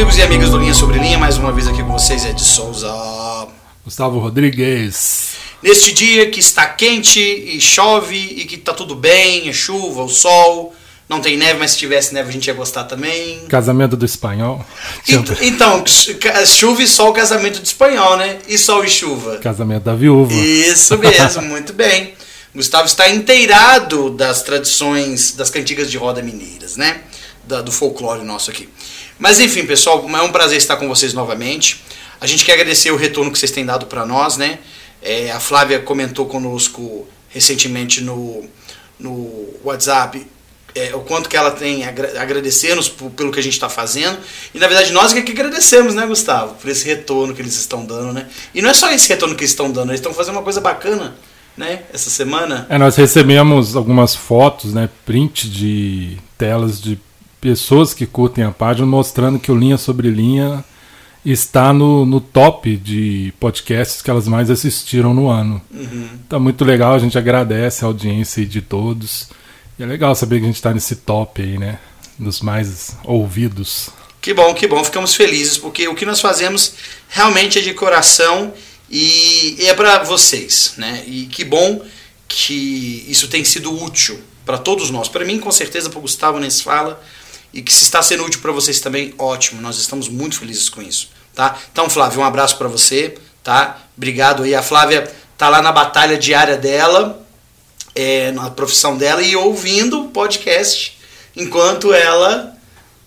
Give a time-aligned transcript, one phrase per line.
[0.00, 2.90] Amigos e amigas do Linha Sobre Linha, mais uma vez aqui com vocês, Ed Souza.
[3.84, 5.32] Gustavo Rodrigues.
[5.62, 10.08] Neste dia que está quente e chove e que está tudo bem, é chuva, o
[10.08, 10.74] sol,
[11.06, 13.40] não tem neve, mas se tivesse neve a gente ia gostar também.
[13.48, 14.64] Casamento do espanhol.
[15.06, 15.84] Ent- Então,
[16.46, 18.38] chuva e sol, casamento de espanhol, né?
[18.48, 19.36] E sol e chuva.
[19.36, 20.32] Casamento da viúva.
[20.32, 22.14] Isso mesmo, muito bem.
[22.54, 27.02] Gustavo está inteirado das tradições das cantigas de roda mineiras, né?
[27.44, 28.66] Da- do folclore nosso aqui.
[29.20, 31.84] Mas enfim, pessoal, é um prazer estar com vocês novamente.
[32.20, 34.58] A gente quer agradecer o retorno que vocês têm dado para nós, né?
[35.02, 38.44] É, a Flávia comentou conosco recentemente no,
[38.98, 40.26] no WhatsApp
[40.74, 44.18] é, o quanto que ela tem agra agradecer-nos pelo que a gente está fazendo.
[44.54, 46.54] E na verdade nós é que agradecemos, né, Gustavo?
[46.54, 48.26] Por esse retorno que eles estão dando, né?
[48.54, 50.60] E não é só esse retorno que eles estão dando, eles estão fazendo uma coisa
[50.60, 51.14] bacana,
[51.56, 51.82] né?
[51.92, 52.66] Essa semana.
[52.68, 56.98] É, nós recebemos algumas fotos, né, print de telas de
[57.40, 60.64] pessoas que curtem a página mostrando que o Linha Sobre Linha
[61.24, 65.60] está no, no top de podcasts que elas mais assistiram no ano.
[65.72, 66.08] Uhum.
[66.28, 69.28] Tá muito legal, a gente agradece a audiência de todos.
[69.78, 71.78] E é legal saber que a gente está nesse top aí, né,
[72.18, 73.90] dos mais ouvidos.
[74.20, 76.74] Que bom, que bom, ficamos felizes, porque o que nós fazemos
[77.08, 78.52] realmente é de coração
[78.90, 81.02] e é para vocês, né?
[81.06, 81.82] E que bom
[82.28, 85.08] que isso tem sido útil para todos nós.
[85.08, 87.02] Para mim, com certeza, para o Gustavo Ness fala,
[87.52, 89.60] e que se está sendo útil para vocês também, ótimo.
[89.60, 91.56] Nós estamos muito felizes com isso, tá?
[91.72, 93.78] Então, Flávio, um abraço para você, tá?
[93.96, 94.54] Obrigado aí.
[94.54, 97.26] A Flávia tá lá na batalha diária dela,
[97.94, 100.98] é, na profissão dela e ouvindo o podcast
[101.36, 102.56] enquanto ela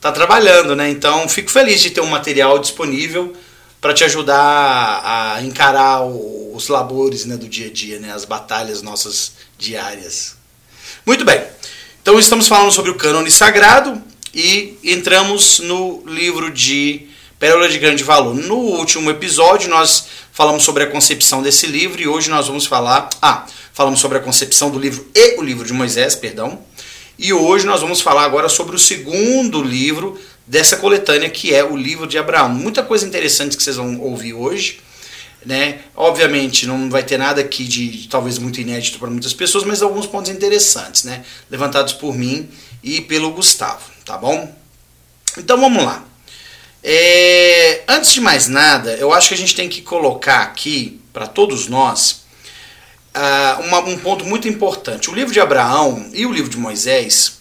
[0.02, 0.90] tá trabalhando, né?
[0.90, 3.34] Então, fico feliz de ter um material disponível
[3.80, 8.12] para te ajudar a encarar o- os labores né, do dia a dia, né?
[8.14, 10.36] As batalhas nossas diárias.
[11.06, 11.42] Muito bem.
[12.02, 14.02] Então, estamos falando sobre o cânone sagrado
[14.34, 17.08] e entramos no livro de
[17.38, 18.34] Pérola de Grande Valor.
[18.34, 23.10] No último episódio, nós falamos sobre a concepção desse livro e hoje nós vamos falar.
[23.22, 26.60] Ah, falamos sobre a concepção do livro e o livro de Moisés, perdão.
[27.20, 31.78] E hoje nós vamos falar agora sobre o segundo livro dessa coletânea, que é o
[31.78, 32.50] livro de Abraão.
[32.50, 34.80] Muita coisa interessante que vocês vão ouvir hoje.
[35.46, 35.80] Né?
[35.94, 40.08] Obviamente não vai ter nada aqui de, talvez muito inédito para muitas pessoas, mas alguns
[40.08, 41.24] pontos interessantes, né?
[41.52, 42.50] levantados por mim
[42.84, 44.54] e pelo Gustavo, tá bom?
[45.38, 46.04] Então vamos lá.
[46.84, 51.26] É, antes de mais nada, eu acho que a gente tem que colocar aqui para
[51.28, 52.24] todos nós
[53.14, 55.10] ah, uma- um ponto muito importante.
[55.10, 57.38] O livro de Abraão e o livro de Moisés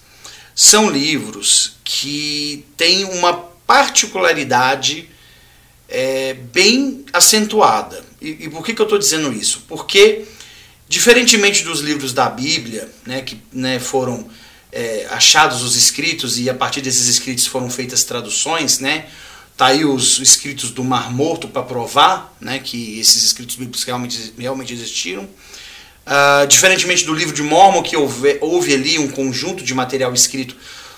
[0.55, 3.33] são livros que têm uma
[3.67, 5.09] particularidade
[5.89, 8.05] é, bem acentuada.
[8.21, 9.65] E, e por que, que eu estou dizendo isso?
[9.67, 10.25] Porque,
[10.89, 14.27] diferentemente dos livros da Bíblia, né, que né, foram
[14.73, 19.07] é, achados os escritos e a partir desses escritos foram feitas traduções, né?
[19.57, 24.33] Tá aí os escritos do Mar Morto para provar, né, que esses escritos bíblicos realmente,
[24.39, 25.29] realmente existiram.
[26.05, 30.57] Ah, diferentemente do livro de Mormon, que houve, houve ali um conjunto de material escrito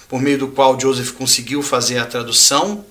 [0.08, 2.84] por meio do qual Joseph conseguiu fazer a tradução.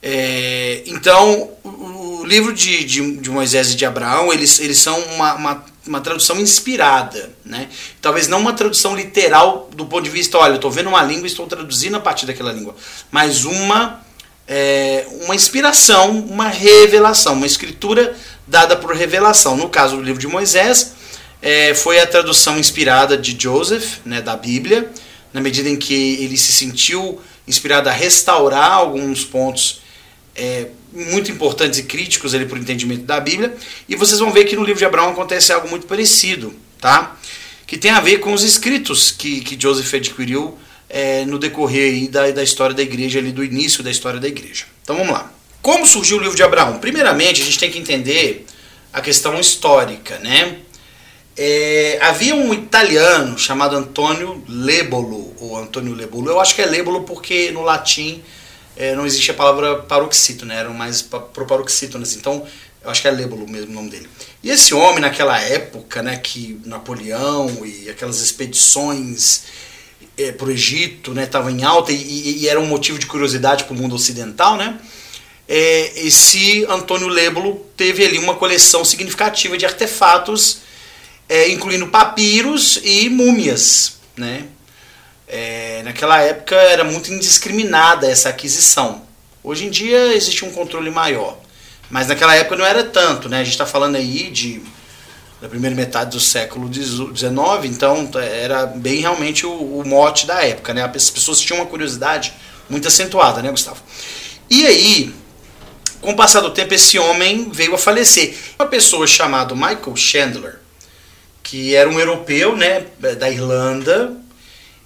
[0.00, 4.98] É, então, o, o livro de, de, de Moisés e de Abraão, eles, eles são
[5.14, 7.30] uma, uma, uma tradução inspirada.
[7.44, 7.68] Né?
[8.00, 11.24] Talvez não uma tradução literal do ponto de vista, olha, eu estou vendo uma língua
[11.24, 12.74] e estou traduzindo a partir daquela língua,
[13.10, 14.00] mas uma,
[14.46, 18.16] é, uma inspiração, uma revelação, uma escritura
[18.46, 19.56] dada por revelação.
[19.56, 20.94] No caso do livro de Moisés,
[21.40, 24.90] é, foi a tradução inspirada de Joseph, né, da Bíblia,
[25.32, 29.81] na medida em que ele se sentiu inspirado a restaurar alguns pontos
[30.34, 33.54] é, muito importantes e críticos para o entendimento da Bíblia.
[33.88, 37.16] E vocês vão ver que no livro de Abraão acontece algo muito parecido, tá?
[37.66, 42.30] Que tem a ver com os escritos que, que Joseph adquiriu é, no decorrer da,
[42.30, 44.66] da história da igreja, ali do início da história da igreja.
[44.82, 45.32] Então vamos lá.
[45.62, 46.78] Como surgiu o livro de Abraão?
[46.78, 48.44] Primeiramente, a gente tem que entender
[48.92, 50.56] a questão histórica, né?
[51.34, 56.28] É, havia um italiano chamado Antônio Lebolo, ou Antônio Lebolo.
[56.28, 58.22] Eu acho que é Lebolo porque no latim
[58.76, 60.60] é, não existe a palavra paroxítono, né?
[60.60, 62.14] Eram mais pa- pro paroxítonas.
[62.16, 62.46] Então,
[62.82, 64.08] eu acho que é Lebolo mesmo o nome dele.
[64.42, 69.42] E esse homem, naquela época, né, que Napoleão e aquelas expedições
[70.18, 73.64] é, para o Egito, né, estavam em alta e, e- era um motivo de curiosidade
[73.64, 74.78] para o mundo ocidental, né?
[75.48, 80.58] É, esse Antônio Lebolo teve ali uma coleção significativa de artefatos,
[81.28, 84.44] é, incluindo papiros e múmias, né?
[85.34, 89.00] É, naquela época era muito indiscriminada essa aquisição.
[89.42, 91.38] Hoje em dia existe um controle maior,
[91.88, 93.40] mas naquela época não era tanto, né?
[93.40, 94.62] A gente está falando aí de
[95.40, 97.32] da primeira metade do século XIX,
[97.64, 100.84] então era bem realmente o, o mote da época, né?
[100.84, 102.34] As pessoas tinham uma curiosidade
[102.68, 103.82] muito acentuada, né, Gustavo?
[104.50, 105.14] E aí,
[106.02, 108.36] com o passar do tempo, esse homem veio a falecer.
[108.58, 110.60] Uma pessoa chamada Michael Chandler,
[111.42, 112.84] que era um europeu, né,
[113.18, 114.14] da Irlanda,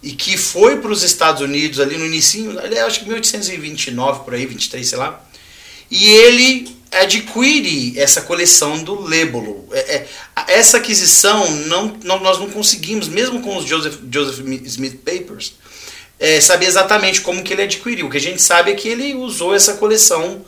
[0.03, 4.47] e que foi para os Estados Unidos ali no início, acho que 1829 por aí,
[4.47, 5.23] 23, sei lá.
[5.91, 9.69] E ele adquire essa coleção do Lébolo.
[9.73, 10.09] É, é,
[10.49, 15.55] essa aquisição não, não, nós não conseguimos, mesmo com os Joseph, Joseph Smith Papers,
[16.19, 18.07] é, saber exatamente como que ele adquiriu.
[18.07, 20.45] O que a gente sabe é que ele usou essa coleção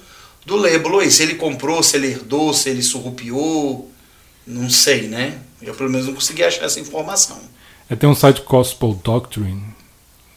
[0.47, 1.09] do Lébolo.
[1.11, 3.91] Se ele comprou, se ele herdou, se ele surrupiou,
[4.47, 5.39] não sei, né?
[5.61, 7.39] Eu pelo menos não consegui achar essa informação.
[7.91, 9.63] É, tem um site Gospel Doctrine,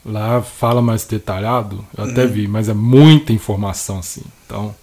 [0.05, 2.11] lá fala mais detalhado, eu uhum.
[2.11, 4.23] até vi, mas é muita informação assim.
[4.45, 4.73] Então,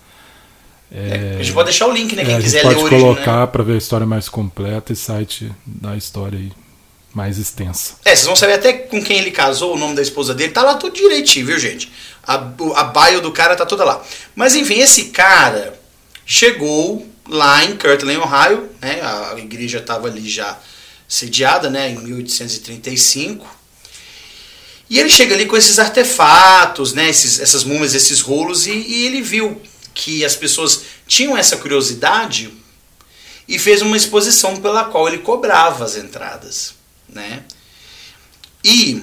[0.91, 2.25] é, a gente pode deixar o link, né?
[2.25, 3.47] Quem é, quiser ler pode colocar né?
[3.47, 6.53] para ver a história mais completa e site da história aí
[7.15, 7.94] mais extensa.
[8.05, 10.62] É, vocês vão saber até com quem ele casou, o nome da esposa dele, tá
[10.62, 11.91] lá tudo direitinho, viu, gente?
[12.23, 14.03] A, a bio do cara tá toda lá.
[14.35, 15.79] Mas enfim, esse cara
[16.25, 19.00] chegou lá em Kirtland, Ohio, né?
[19.03, 20.59] A igreja estava ali já
[21.08, 23.56] sediada, né, em 1835.
[24.90, 29.06] E ele chega ali com esses artefatos, né, esses, essas múmias, esses rolos, e, e
[29.06, 29.60] ele viu
[29.94, 32.52] que as pessoas tinham essa curiosidade
[33.49, 36.75] e fez uma exposição pela qual ele cobrava as entradas,
[37.08, 37.43] né?
[38.62, 39.02] E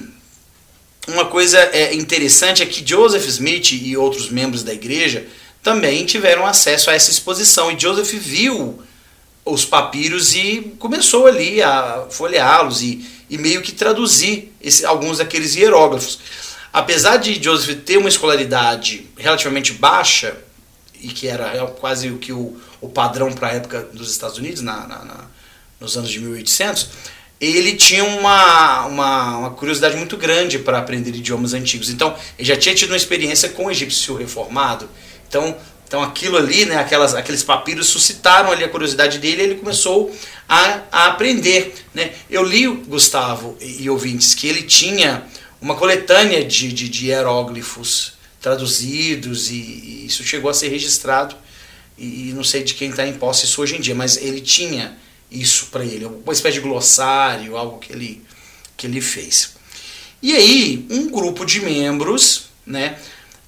[1.08, 5.26] uma coisa é interessante é que Joseph Smith e outros membros da igreja
[5.62, 8.80] também tiveram acesso a essa exposição e Joseph viu
[9.46, 15.54] os papiros e começou ali a folheá-los e, e meio que traduzir esse, alguns daqueles
[15.54, 16.18] hieróglifos.
[16.72, 20.36] Apesar de Joseph ter uma escolaridade relativamente baixa,
[21.00, 24.62] e que era quase o que o, o padrão para a época dos Estados Unidos,
[24.62, 25.24] na, na, na,
[25.78, 26.88] nos anos de 1800,
[27.40, 31.90] ele tinha uma, uma, uma curiosidade muito grande para aprender idiomas antigos.
[31.90, 34.88] Então, ele já tinha tido uma experiência com o egípcio reformado.
[35.28, 39.54] Então, então aquilo ali, né, aquelas, aqueles papiros suscitaram ali a curiosidade dele e ele
[39.54, 40.14] começou
[40.48, 41.74] a, a aprender.
[41.94, 42.12] Né?
[42.28, 45.22] Eu li, Gustavo e, e ouvintes, que ele tinha
[45.60, 51.36] uma coletânea de, de, de hieróglifos traduzidos e, e isso chegou a ser registrado
[51.96, 54.40] e, e não sei de quem está em posse isso hoje em dia, mas ele
[54.40, 54.96] tinha
[55.30, 58.22] isso para ele, uma espécie de glossário, algo que ele,
[58.76, 59.54] que ele fez.
[60.22, 62.98] E aí, um grupo de membros né,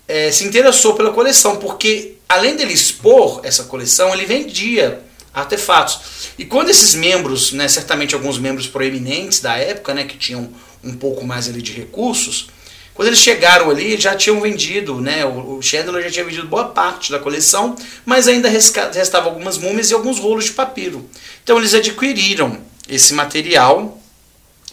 [0.08, 5.02] é, se interessou pela coleção, porque além dele expor essa coleção, ele vendia
[5.32, 6.00] artefatos.
[6.38, 10.50] E quando esses membros, né, certamente alguns membros proeminentes da época, né, que tinham
[10.82, 12.48] um pouco mais ali de recursos,
[12.94, 15.24] quando eles chegaram ali, já tinham vendido, né?
[15.24, 19.94] O Chandler já tinha vendido boa parte da coleção, mas ainda restavam algumas múmias e
[19.94, 21.08] alguns rolos de papiro.
[21.44, 22.58] Então eles adquiriram
[22.88, 24.02] esse material,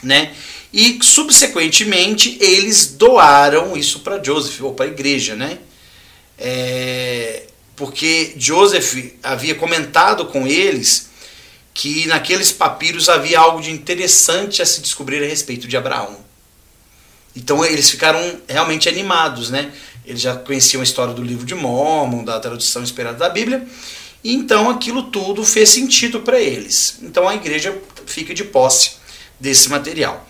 [0.01, 0.33] né?
[0.75, 5.59] E subsequentemente eles doaram isso para Joseph ou para a igreja, né?
[6.37, 7.43] É,
[7.77, 11.11] porque Joseph havia comentado com eles
[11.73, 16.17] que naqueles papiros havia algo de interessante a se descobrir a respeito de Abraão.
[17.33, 19.71] Então eles ficaram realmente animados, né?
[20.05, 23.65] Eles já conheciam a história do livro de Mormon, da tradução esperada da Bíblia,
[24.21, 26.97] e então aquilo tudo fez sentido para eles.
[27.01, 28.97] Então a igreja fica de posse
[29.39, 30.27] desse material.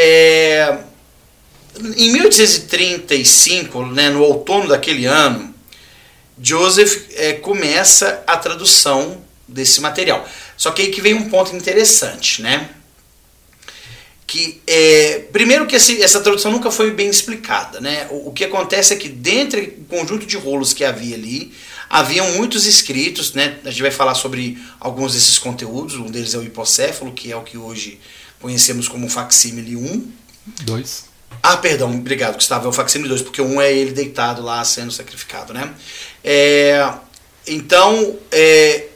[0.00, 0.78] É,
[1.96, 5.52] em 1835, né, no outono daquele ano,
[6.40, 10.24] Joseph é, começa a tradução desse material.
[10.56, 12.68] Só que aí que vem um ponto interessante, né?
[14.24, 18.06] que é, primeiro que esse, essa tradução nunca foi bem explicada, né?
[18.10, 21.50] O, o, que acontece é que dentro do conjunto de rolos que havia ali,
[21.88, 23.56] haviam muitos escritos, né?
[23.64, 27.36] A gente vai falar sobre alguns desses conteúdos, um deles é o hipocéfalo, que é
[27.36, 27.98] o que hoje
[28.40, 30.12] conhecemos como facsímile 1.
[30.62, 31.04] 2.
[31.42, 34.90] Ah, perdão, obrigado, Gustavo, é o facsímile 2, porque um é ele deitado lá sendo
[34.90, 35.72] sacrificado, né?
[36.24, 36.90] É,
[37.46, 38.86] então, é,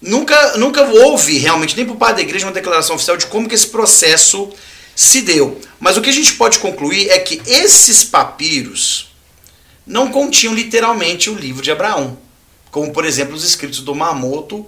[0.00, 3.54] nunca, nunca houve realmente, nem por parte da igreja, uma declaração oficial de como que
[3.54, 4.50] esse processo
[4.94, 5.60] se deu.
[5.78, 9.10] Mas o que a gente pode concluir é que esses papiros
[9.86, 12.18] não continham literalmente o livro de Abraão,
[12.70, 14.66] como por exemplo os escritos do Mamoto,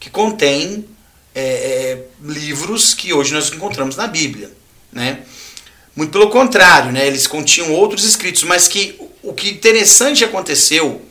[0.00, 0.84] que contém
[1.34, 4.50] é, é, livros que hoje nós encontramos na Bíblia.
[4.92, 5.20] Né?
[5.96, 7.06] Muito pelo contrário, né?
[7.06, 11.02] eles continham outros escritos, mas que o que interessante aconteceu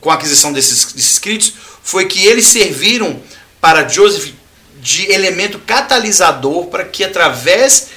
[0.00, 1.52] com a aquisição desses, desses escritos
[1.82, 3.20] foi que eles serviram
[3.60, 4.32] para Joseph
[4.80, 7.88] de elemento catalisador para que através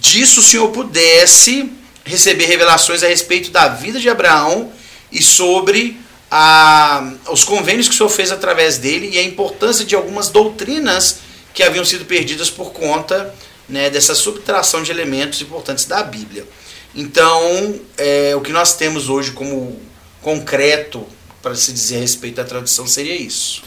[0.00, 1.70] disso o Senhor pudesse
[2.04, 4.72] receber revelações a respeito da vida de Abraão
[5.12, 5.98] e sobre
[6.30, 11.20] a, os convênios que o Senhor fez através dele e a importância de algumas doutrinas
[11.54, 13.34] que haviam sido perdidas por conta
[13.68, 16.46] né, dessa subtração de elementos importantes da Bíblia.
[16.94, 19.78] Então, é, o que nós temos hoje como
[20.22, 21.06] concreto
[21.42, 23.62] para se dizer a respeito da tradução seria isso.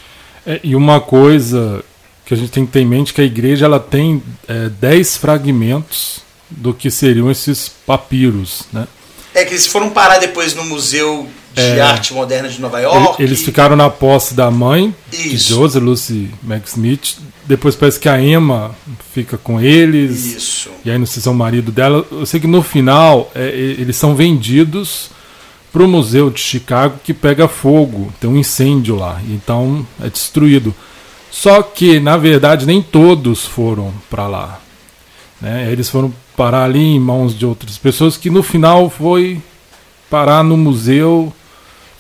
[0.46, 1.84] É, e uma coisa
[2.26, 5.18] que a gente tem que ter em mente que a igreja ela tem é, dez
[5.18, 8.88] fragmentos do que seriam esses papiros, né?
[9.34, 13.22] É que eles foram parar depois no Museu de é, Arte Moderna de Nova York.
[13.22, 15.30] Eles ficaram na posse da mãe Isso.
[15.30, 16.30] de Joseph, Lucy
[16.66, 17.18] Smith.
[17.46, 18.76] Depois parece que a Emma
[19.14, 20.26] fica com eles.
[20.26, 20.70] Isso.
[20.86, 22.06] E aí não sei se é o marido dela.
[22.12, 25.10] Eu sei que no final é, eles são vendidos
[25.72, 28.14] para o Museu de Chicago que pega fogo.
[28.20, 29.22] Tem um incêndio lá.
[29.28, 30.74] Então é destruído.
[31.30, 34.60] Só que, na verdade, nem todos foram para lá.
[35.40, 35.72] Né?
[35.72, 39.42] Eles foram parar ali em mãos de outras pessoas, que no final foi
[40.10, 41.34] parar no museu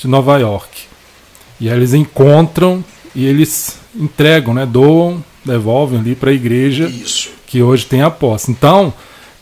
[0.02, 0.84] de Nova York.
[1.60, 2.84] E aí eles encontram
[3.16, 4.66] e eles entregam, né?
[4.66, 7.30] doam, devolvem ali para a igreja Isso.
[7.46, 8.52] que hoje tem a posse.
[8.52, 8.94] Então,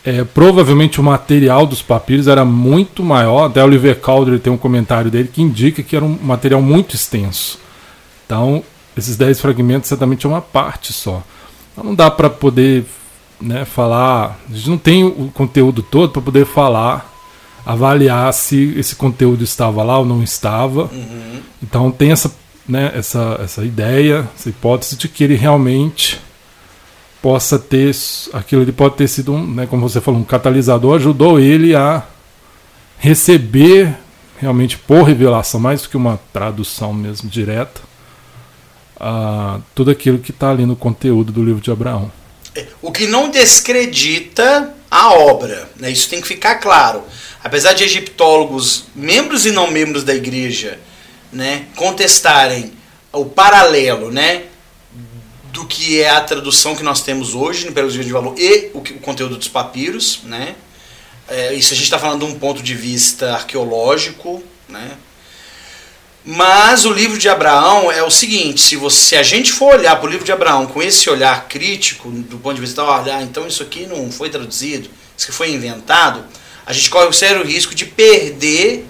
[0.03, 3.45] é, provavelmente o material dos papiros era muito maior.
[3.45, 7.59] Até Oliver Calder tem um comentário dele que indica que era um material muito extenso.
[8.25, 8.63] Então,
[8.97, 11.23] esses 10 fragmentos certamente é uma parte só.
[11.71, 12.85] Então, não dá para poder
[13.39, 14.39] né, falar.
[14.49, 17.09] A gente não tem o conteúdo todo para poder falar,
[17.65, 20.83] avaliar se esse conteúdo estava lá ou não estava.
[20.83, 21.41] Uhum.
[21.61, 22.31] Então tem essa,
[22.67, 26.19] né, essa, essa ideia, essa hipótese de que ele realmente
[27.21, 27.93] possa ter
[28.33, 32.03] aquilo ele pode ter sido um, né, como você falou, um catalisador, ajudou ele a
[32.97, 33.97] receber
[34.39, 37.81] realmente por revelação, mais do que uma tradução mesmo direta,
[38.95, 42.11] uh, tudo aquilo que está ali no conteúdo do livro de Abraão.
[42.81, 45.91] O que não descredita a obra, né?
[45.91, 47.03] isso tem que ficar claro.
[47.43, 50.79] Apesar de egiptólogos, membros e não membros da igreja,
[51.31, 52.73] né, contestarem
[53.13, 54.43] o paralelo né,
[55.51, 58.79] do que é a tradução que nós temos hoje, pelos livros de valor, e o,
[58.79, 60.21] o conteúdo dos papiros.
[60.23, 60.55] Né?
[61.27, 64.97] É, isso a gente está falando de um ponto de vista arqueológico, né?
[66.25, 69.95] Mas o livro de Abraão é o seguinte: se, você, se a gente for olhar
[69.95, 73.23] para o livro de Abraão com esse olhar crítico, do ponto de vista, olha, ah,
[73.23, 76.25] então isso aqui não foi traduzido, isso que foi inventado,
[76.69, 78.85] a gente corre o sério risco de perder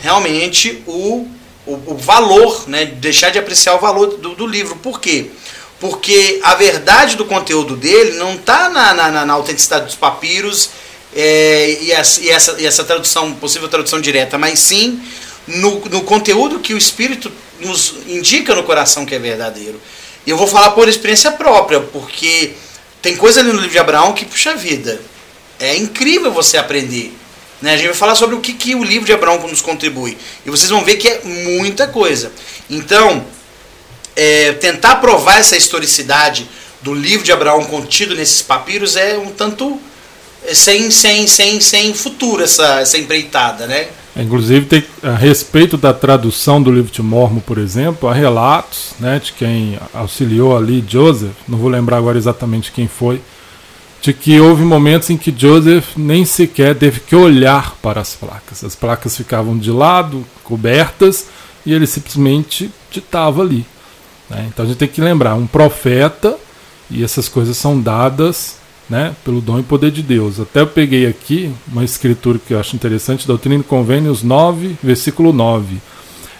[0.00, 1.28] realmente o,
[1.66, 4.74] o, o valor, né, deixar de apreciar o valor do, do, livro.
[4.76, 5.26] Por quê?
[5.78, 10.70] Porque a verdade do conteúdo dele não está na, na, na, autenticidade dos papiros
[11.14, 14.98] é, e, essa, e, essa, e essa tradução, possível tradução direta, mas sim
[15.46, 19.78] no, no conteúdo que o Espírito nos indica no coração que é verdadeiro.
[20.26, 22.54] E eu vou falar por experiência própria, porque
[23.02, 24.98] tem coisa ali no livro de Abraão que, puxa vida,
[25.60, 27.14] é incrível você aprender.
[27.60, 27.74] Né?
[27.74, 30.16] A gente vai falar sobre o que, que o livro de Abraão nos contribui.
[30.44, 32.32] E vocês vão ver que é muita coisa.
[32.68, 33.24] Então,
[34.16, 36.48] é, tentar provar essa historicidade
[36.82, 39.78] do livro de Abraão contido nesses papiros é um tanto
[40.44, 43.88] é, sem, sem, sem, sem futuro essa, essa empreitada, né?
[44.16, 49.20] Inclusive, tem, a respeito da tradução do livro de Mormon, por exemplo, há relatos né,
[49.22, 53.20] de quem auxiliou ali Joseph, não vou lembrar agora exatamente quem foi,
[54.00, 58.64] de que houve momentos em que Joseph nem sequer teve que olhar para as placas.
[58.64, 61.26] As placas ficavam de lado, cobertas,
[61.66, 63.66] e ele simplesmente ditava ali.
[64.28, 64.46] Né?
[64.48, 66.36] Então a gente tem que lembrar: um profeta,
[66.90, 68.56] e essas coisas são dadas
[68.88, 70.40] né, pelo dom e poder de Deus.
[70.40, 75.32] Até eu peguei aqui uma escritura que eu acho interessante, Doutrina e Convênios 9, versículo
[75.32, 75.76] 9.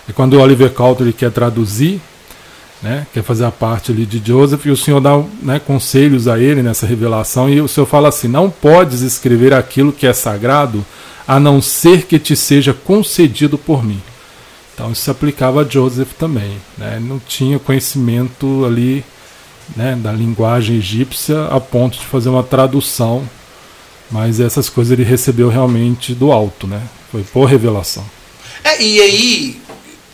[0.08, 2.00] É quando o Oliver Coulter quer traduzir,
[2.82, 6.38] né, quer fazer a parte ali de Joseph, e o Senhor dá né, conselhos a
[6.38, 10.84] ele nessa revelação, e o Senhor fala assim: Não podes escrever aquilo que é sagrado,
[11.26, 14.00] a não ser que te seja concedido por mim.
[14.74, 16.56] Então isso se aplicava a Joseph também.
[16.78, 16.98] Né?
[17.00, 19.04] Não tinha conhecimento ali
[19.76, 23.28] né, da linguagem egípcia a ponto de fazer uma tradução,
[24.10, 26.82] mas essas coisas ele recebeu realmente do alto, né?
[27.12, 28.04] Foi por revelação.
[28.64, 29.60] É, e aí,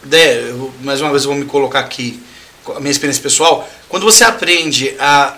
[0.04, 2.20] né, mais uma vez eu vou me colocar aqui
[2.74, 5.36] a minha experiência pessoal, quando você aprende a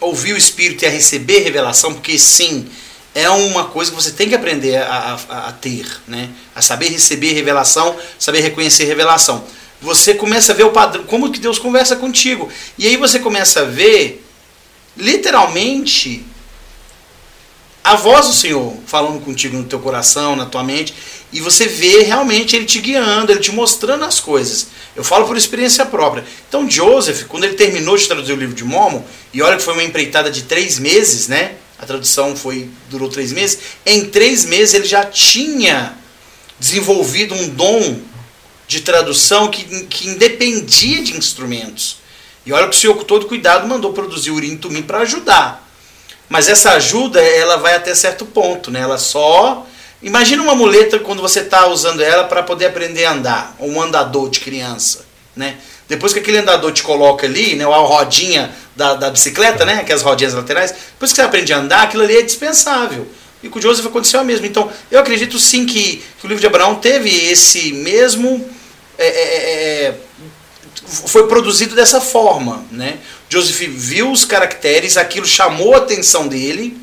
[0.00, 2.68] ouvir o Espírito e a receber revelação, porque sim,
[3.14, 6.28] é uma coisa que você tem que aprender a, a, a ter, né?
[6.54, 9.44] A saber receber revelação, saber reconhecer revelação
[9.80, 12.50] você começa a ver o padrão, como que Deus conversa contigo.
[12.78, 14.24] E aí você começa a ver,
[14.96, 16.24] literalmente,
[17.84, 20.94] a voz do Senhor falando contigo no teu coração, na tua mente,
[21.36, 24.68] e você vê realmente Ele te guiando, Ele te mostrando as coisas.
[24.96, 26.24] Eu falo por experiência própria.
[26.48, 29.02] Então Joseph, quando ele terminou de traduzir o livro de Mormon,
[29.34, 31.56] e olha que foi uma empreitada de três meses, né?
[31.78, 33.58] A tradução foi durou três meses.
[33.84, 35.94] Em três meses ele já tinha
[36.58, 38.00] desenvolvido um dom
[38.66, 41.98] de tradução que, que independia de instrumentos.
[42.46, 45.68] E olha que o senhor com todo cuidado mandou produzir o Urim Tumim para ajudar.
[46.30, 48.80] Mas essa ajuda, ela vai até certo ponto, né?
[48.80, 49.66] Ela só
[50.02, 54.28] Imagina uma muleta quando você está usando ela para poder aprender a andar, um andador
[54.28, 55.56] de criança, né?
[55.88, 60.02] Depois que aquele andador te coloca ali, né, a rodinha da, da bicicleta, né, aquelas
[60.02, 63.06] rodinhas laterais, depois que você aprende a andar, aquilo ali é dispensável.
[63.42, 64.46] E com o Joseph aconteceu a mesma.
[64.46, 68.44] Então, eu acredito sim que, que o livro de Abraão teve esse mesmo.
[68.98, 69.94] É, é, é, é
[71.06, 72.64] foi produzido dessa forma.
[72.70, 72.98] Né?
[73.28, 76.76] Joseph viu os caracteres, aquilo chamou a atenção dele,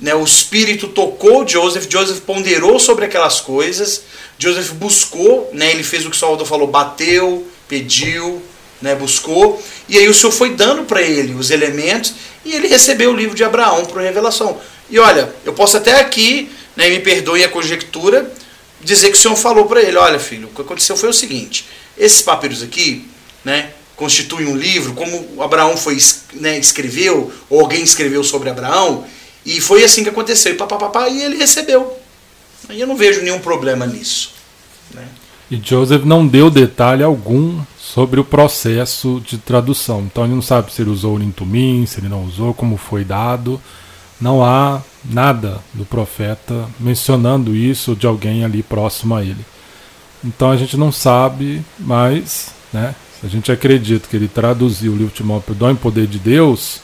[0.00, 0.14] né?
[0.14, 4.02] o espírito tocou Joseph, Joseph ponderou sobre aquelas coisas,
[4.38, 5.70] Joseph buscou, né?
[5.70, 8.42] ele fez o que o Salvador falou, bateu, pediu,
[8.80, 8.94] né?
[8.94, 12.14] buscou, e aí o Senhor foi dando para ele os elementos
[12.44, 14.58] e ele recebeu o livro de Abraão para revelação.
[14.90, 18.32] E olha, eu posso até aqui, né, me perdoe a conjectura,
[18.80, 21.66] dizer que o Senhor falou para ele: olha, filho, o que aconteceu foi o seguinte:
[21.96, 23.06] esses papiros aqui,
[23.44, 25.98] né, constituem um livro, como Abraão foi,
[26.34, 29.04] né, escreveu, ou alguém escreveu sobre Abraão,
[29.56, 31.98] e foi assim que aconteceu, e papapá, e ele recebeu.
[32.68, 34.32] Aí eu não vejo nenhum problema nisso.
[34.92, 35.06] Né?
[35.50, 40.02] E Joseph não deu detalhe algum sobre o processo de tradução.
[40.02, 43.04] Então ele não sabe se ele usou o Nintumim, se ele não usou, como foi
[43.04, 43.60] dado
[44.20, 49.44] não há nada do profeta mencionando isso de alguém ali próximo a ele.
[50.24, 54.96] Então a gente não sabe, mas né, se a gente acredita que ele traduziu o
[54.96, 56.80] livro de Timóteo Dom em poder de Deus,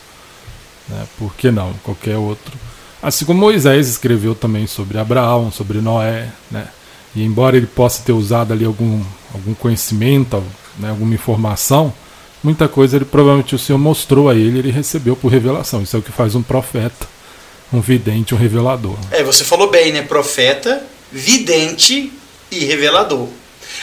[0.89, 1.73] né, por que não?
[1.83, 2.53] Qualquer outro.
[3.03, 6.69] Assim como Moisés escreveu também sobre Abraão, sobre Noé, né?
[7.15, 10.43] E embora ele possa ter usado ali algum, algum conhecimento,
[10.79, 11.93] né, alguma informação,
[12.43, 15.83] muita coisa ele provavelmente o Senhor mostrou a ele, ele recebeu por revelação.
[15.83, 17.07] Isso é o que faz um profeta
[17.75, 18.97] um vidente, um revelador.
[19.11, 20.03] É, você falou bem, né?
[20.03, 22.13] Profeta, vidente
[22.51, 23.29] e revelador.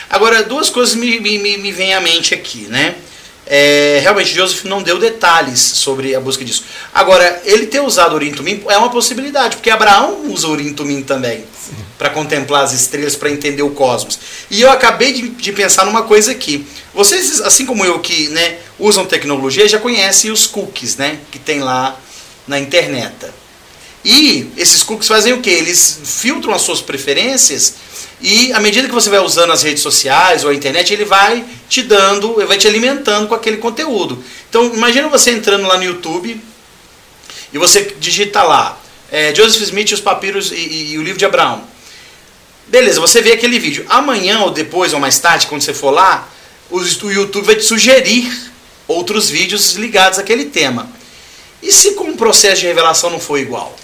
[0.09, 2.95] Agora, duas coisas me, me, me vêm à mente aqui, né?
[3.45, 6.63] É, realmente, Joseph não deu detalhes sobre a busca disso.
[6.93, 11.43] Agora, ele ter usado Urim Tumim é uma possibilidade, porque Abraão usa Urim Tumim também
[11.97, 14.19] para contemplar as estrelas, para entender o cosmos.
[14.49, 16.65] E eu acabei de, de, pensar numa coisa aqui.
[16.93, 21.59] Vocês, assim como eu, que né, usam tecnologia, já conhecem os cookies né, que tem
[21.59, 21.99] lá
[22.47, 23.27] na internet.
[24.03, 25.49] E esses cookies fazem o que?
[25.49, 27.75] Eles filtram as suas preferências
[28.21, 31.43] e à medida que você vai usando as redes sociais ou a internet, ele vai
[31.67, 34.23] te dando, ele vai te alimentando com aquele conteúdo.
[34.49, 36.39] Então imagina você entrando lá no YouTube
[37.51, 38.79] e você digita lá
[39.11, 41.63] é, Joseph Smith, os papiros e, e, e o livro de Abraão.
[42.67, 43.85] Beleza, você vê aquele vídeo.
[43.89, 46.29] Amanhã ou depois ou mais tarde, quando você for lá,
[46.69, 46.79] o
[47.09, 48.31] YouTube vai te sugerir
[48.87, 50.89] outros vídeos ligados àquele tema.
[51.61, 53.75] E se com o processo de revelação não for igual?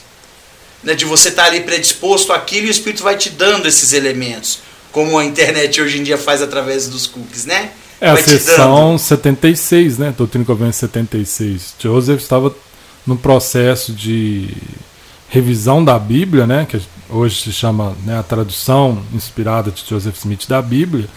[0.83, 3.93] Né, de você estar tá ali predisposto àquilo e o Espírito vai te dando esses
[3.93, 4.59] elementos,
[4.91, 7.71] como a internet hoje em dia faz através dos cookies, né?
[7.99, 10.13] É vai a sessão 76, né?
[10.15, 11.75] Doutrina Covenant 76.
[11.79, 12.55] Joseph estava
[13.05, 14.49] no processo de
[15.29, 16.67] revisão da Bíblia, né?
[16.69, 21.07] Que hoje se chama né, a tradução inspirada de Joseph Smith da Bíblia.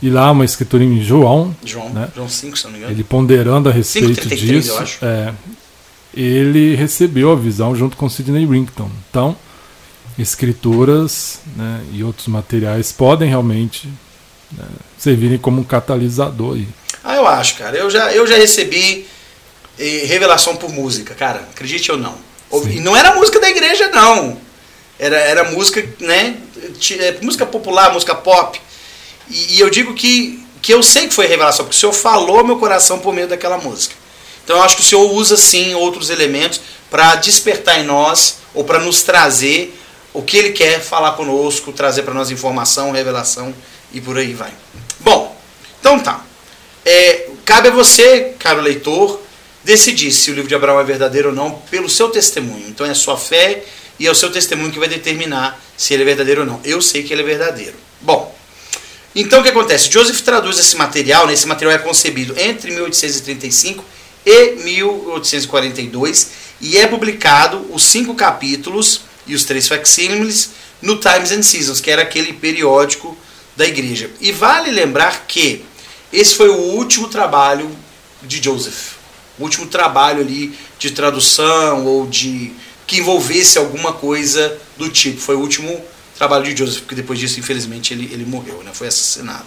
[0.00, 1.54] E lá uma escritura em João.
[1.64, 2.08] João, né?
[2.14, 2.92] João 5, se não me engano.
[2.92, 4.70] Ele ponderando a respeito 5, 33, disso.
[4.70, 5.04] Eu acho.
[5.04, 5.34] É,
[6.20, 8.90] ele recebeu a visão junto com Sidney Rington.
[9.08, 9.36] Então,
[10.18, 13.88] escrituras né, e outros materiais podem realmente
[14.50, 14.64] né,
[14.98, 16.56] servirem como um catalisador.
[16.56, 16.68] Aí.
[17.04, 17.76] Ah, eu acho, cara.
[17.76, 19.06] Eu já, eu já recebi
[19.78, 21.48] eh, revelação por música, cara.
[21.52, 22.16] Acredite ou não.
[22.68, 24.36] E não era música da igreja, não.
[24.98, 26.36] Era, era música, né?
[26.98, 28.60] É, música popular, música pop.
[29.30, 32.42] E, e eu digo que, que eu sei que foi revelação, porque o Senhor falou
[32.42, 33.94] meu coração por meio daquela música.
[34.48, 36.58] Então eu acho que o Senhor usa sim outros elementos
[36.90, 39.78] para despertar em nós ou para nos trazer
[40.10, 43.54] o que Ele quer falar conosco, trazer para nós informação, revelação
[43.92, 44.50] e por aí vai.
[45.00, 45.38] Bom,
[45.78, 46.24] então tá.
[46.82, 49.20] É, cabe a você, caro leitor,
[49.62, 52.68] decidir se o livro de Abraão é verdadeiro ou não pelo seu testemunho.
[52.68, 53.62] Então é a sua fé
[53.98, 56.58] e é o seu testemunho que vai determinar se ele é verdadeiro ou não.
[56.64, 57.74] Eu sei que ele é verdadeiro.
[58.00, 58.34] Bom,
[59.14, 59.92] então o que acontece?
[59.92, 61.34] Joseph traduz esse material, né?
[61.34, 63.97] esse material é concebido entre 1835
[64.28, 70.50] e 1842 e é publicado os cinco capítulos e os três facsímiles
[70.82, 73.16] no Times and Seasons, que era aquele periódico
[73.56, 74.10] da igreja.
[74.20, 75.64] E vale lembrar que
[76.12, 77.70] esse foi o último trabalho
[78.22, 78.96] de Joseph,
[79.38, 82.52] o último trabalho ali de tradução ou de
[82.86, 85.20] que envolvesse alguma coisa do tipo.
[85.20, 85.82] Foi o último
[86.16, 88.72] trabalho de Joseph, porque depois disso, infelizmente, ele, ele morreu, né?
[88.74, 89.46] foi assassinado.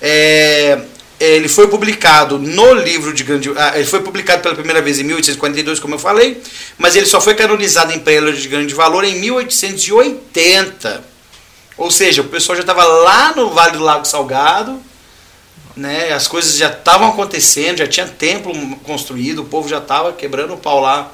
[0.00, 0.84] É,
[1.20, 3.50] ele foi publicado no livro de grande.
[3.56, 6.40] Ah, ele foi publicado pela primeira vez em 1842, como eu falei,
[6.76, 11.04] mas ele só foi canonizado em Pérola de Grande Valor em 1880.
[11.76, 14.80] Ou seja, o pessoal já estava lá no Vale do Lago Salgado,
[15.76, 20.54] né, as coisas já estavam acontecendo, já tinha templo construído, o povo já estava quebrando
[20.54, 21.12] o pau lá,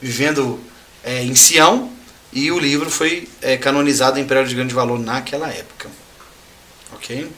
[0.00, 0.60] vivendo
[1.02, 1.90] é, em Sião,
[2.30, 5.90] e o livro foi é, canonizado em Império de Grande Valor naquela época.
[6.94, 7.30] Ok?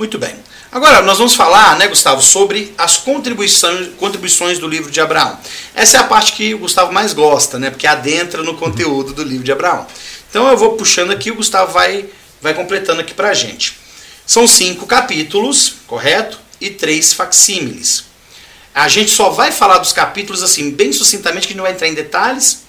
[0.00, 0.34] Muito bem.
[0.72, 5.38] Agora, nós vamos falar, né, Gustavo, sobre as contribuições, contribuições do livro de Abraão.
[5.74, 9.22] Essa é a parte que o Gustavo mais gosta, né, porque adentra no conteúdo do
[9.22, 9.86] livro de Abraão.
[10.30, 12.06] Então eu vou puxando aqui, o Gustavo vai,
[12.40, 13.78] vai completando aqui pra gente.
[14.26, 16.40] São cinco capítulos, correto?
[16.58, 18.04] E três facsímiles.
[18.74, 21.94] A gente só vai falar dos capítulos assim, bem sucintamente, que não vai entrar em
[21.94, 22.62] detalhes,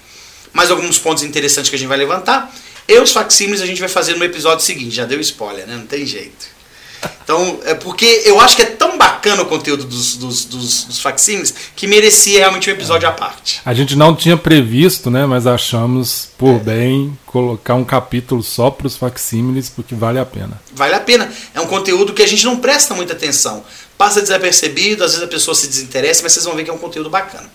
[0.52, 2.54] mas alguns pontos interessantes que a gente vai levantar.
[2.86, 5.76] E os facsímiles a gente vai fazer no episódio seguinte, já deu spoiler, né?
[5.76, 6.51] Não tem jeito.
[7.24, 11.00] Então, é porque eu acho que é tão bacana o conteúdo dos, dos, dos, dos
[11.00, 13.08] facsímiles que merecia realmente um episódio é.
[13.08, 13.60] à parte.
[13.64, 15.24] A gente não tinha previsto, né?
[15.26, 16.58] Mas achamos por é.
[16.58, 20.60] bem colocar um capítulo só para os facsímiles, porque vale a pena.
[20.72, 21.32] Vale a pena.
[21.54, 23.64] É um conteúdo que a gente não presta muita atenção.
[23.96, 26.78] Passa desapercebido, às vezes a pessoa se desinteressa, mas vocês vão ver que é um
[26.78, 27.48] conteúdo bacana.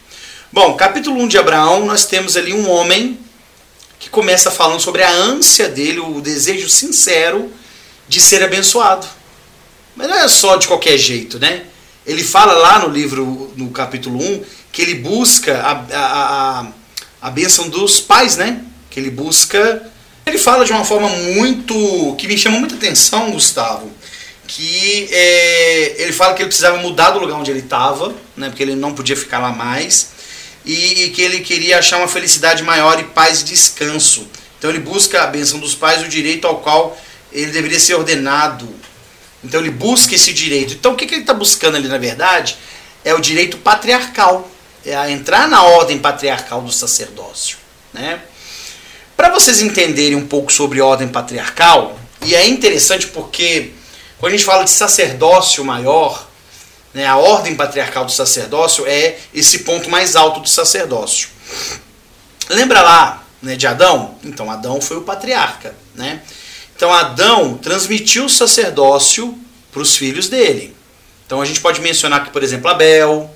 [0.52, 3.20] Bom, capítulo 1 de Abraão, nós temos ali um homem
[4.00, 7.52] que começa falando sobre a ânsia dele, o desejo sincero
[8.08, 9.06] de ser abençoado.
[9.98, 11.64] Mas não é só de qualquer jeito, né?
[12.06, 16.68] Ele fala lá no livro, no capítulo 1, que ele busca a, a, a,
[17.20, 18.62] a bênção dos pais, né?
[18.92, 19.92] Que ele busca.
[20.24, 22.16] Ele fala de uma forma muito.
[22.18, 23.92] que me chama muita atenção, Gustavo.
[24.46, 28.50] Que é, ele fala que ele precisava mudar do lugar onde ele estava, né?
[28.50, 30.12] Porque ele não podia ficar lá mais.
[30.64, 34.28] E, e que ele queria achar uma felicidade maior e paz e descanso.
[34.60, 36.96] Então ele busca a bênção dos pais, o direito ao qual
[37.34, 38.68] ele deveria ser ordenado
[39.44, 40.74] então ele busca esse direito.
[40.74, 42.58] Então o que, que ele está buscando ali, na verdade,
[43.04, 44.50] é o direito patriarcal.
[44.86, 47.58] É a entrar na ordem patriarcal do sacerdócio.
[47.94, 48.22] Né?
[49.16, 53.72] Para vocês entenderem um pouco sobre ordem patriarcal, e é interessante porque
[54.18, 56.28] quando a gente fala de sacerdócio maior,
[56.94, 61.30] né, a ordem patriarcal do sacerdócio é esse ponto mais alto do sacerdócio.
[62.50, 64.16] Lembra lá né, de Adão?
[64.24, 65.76] Então Adão foi o patriarca.
[65.94, 66.22] Né?
[66.78, 69.36] Então Adão transmitiu o sacerdócio
[69.72, 70.76] para os filhos dele.
[71.26, 73.36] Então a gente pode mencionar aqui, por exemplo, Abel,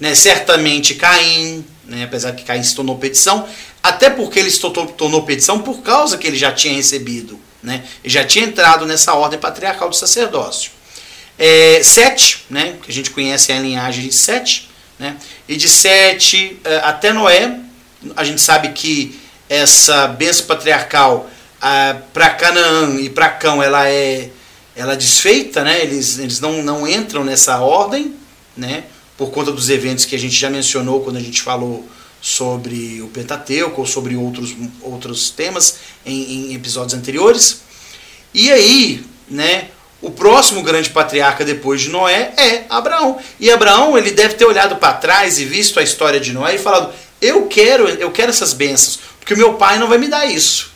[0.00, 3.46] né, certamente Caim, né, apesar que Caim se tornou petição,
[3.82, 8.24] até porque ele se tornou petição por causa que ele já tinha recebido, né, já
[8.24, 10.70] tinha entrado nessa ordem patriarcal do sacerdócio.
[11.38, 16.58] É, Sete, né, que a gente conhece a linhagem de Sete, né, e de Sete
[16.64, 17.60] é, até Noé,
[18.16, 21.28] a gente sabe que essa bênção patriarcal
[22.12, 24.30] para Canaã e para Cão ela é
[24.74, 25.82] ela é desfeita, né?
[25.82, 28.14] Eles, eles não, não entram nessa ordem,
[28.56, 28.84] né?
[29.16, 31.86] Por conta dos eventos que a gente já mencionou quando a gente falou
[32.20, 37.60] sobre o Pentateuco ou sobre outros, outros temas em, em episódios anteriores.
[38.32, 39.68] E aí, né?
[40.00, 43.18] O próximo grande patriarca depois de Noé é Abraão.
[43.38, 46.58] E Abraão ele deve ter olhado para trás e visto a história de Noé e
[46.58, 50.26] falado: eu quero, eu quero essas bênçãos, porque o meu pai não vai me dar
[50.26, 50.71] isso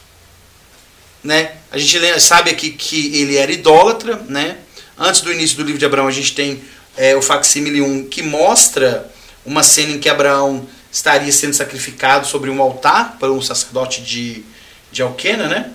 [1.26, 1.52] né?
[1.72, 4.58] A gente sabe aqui que ele era idólatra, né?
[4.96, 6.62] Antes do início do livro de Abraão, a gente tem
[6.96, 9.10] é, o facsímile 1 que mostra
[9.44, 14.44] uma cena em que Abraão estaria sendo sacrificado sobre um altar para um sacerdote de,
[14.90, 15.70] de Alquena, né?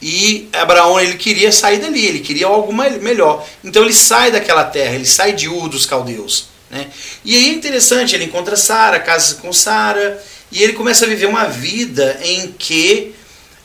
[0.00, 3.44] E Abraão ele queria sair dali, ele queria algo melhor.
[3.64, 6.48] Então ele sai daquela terra, ele sai de Ur dos caldeus.
[6.70, 6.88] Né?
[7.24, 11.26] E aí é interessante, ele encontra Sara, casa com Sara, e ele começa a viver
[11.26, 13.15] uma vida em que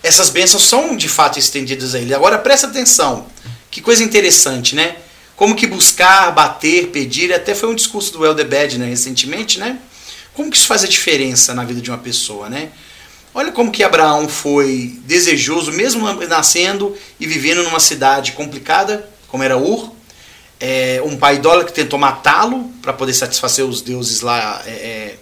[0.04, 2.14] essas bênçãos são de fato estendidas a ele.
[2.14, 3.28] Agora presta atenção,
[3.70, 4.98] que coisa interessante, né?
[5.36, 9.80] Como que buscar, bater, pedir, até foi um discurso do Elder Bad, né, recentemente, né?
[10.34, 12.70] Como que isso faz a diferença na vida de uma pessoa, né?
[13.34, 19.58] Olha como que Abraão foi desejoso, mesmo nascendo e vivendo numa cidade complicada, como era
[19.58, 19.92] Ur,
[20.60, 25.16] é, um pai idólatra que tentou matá-lo para poder satisfazer os deuses lá é, é,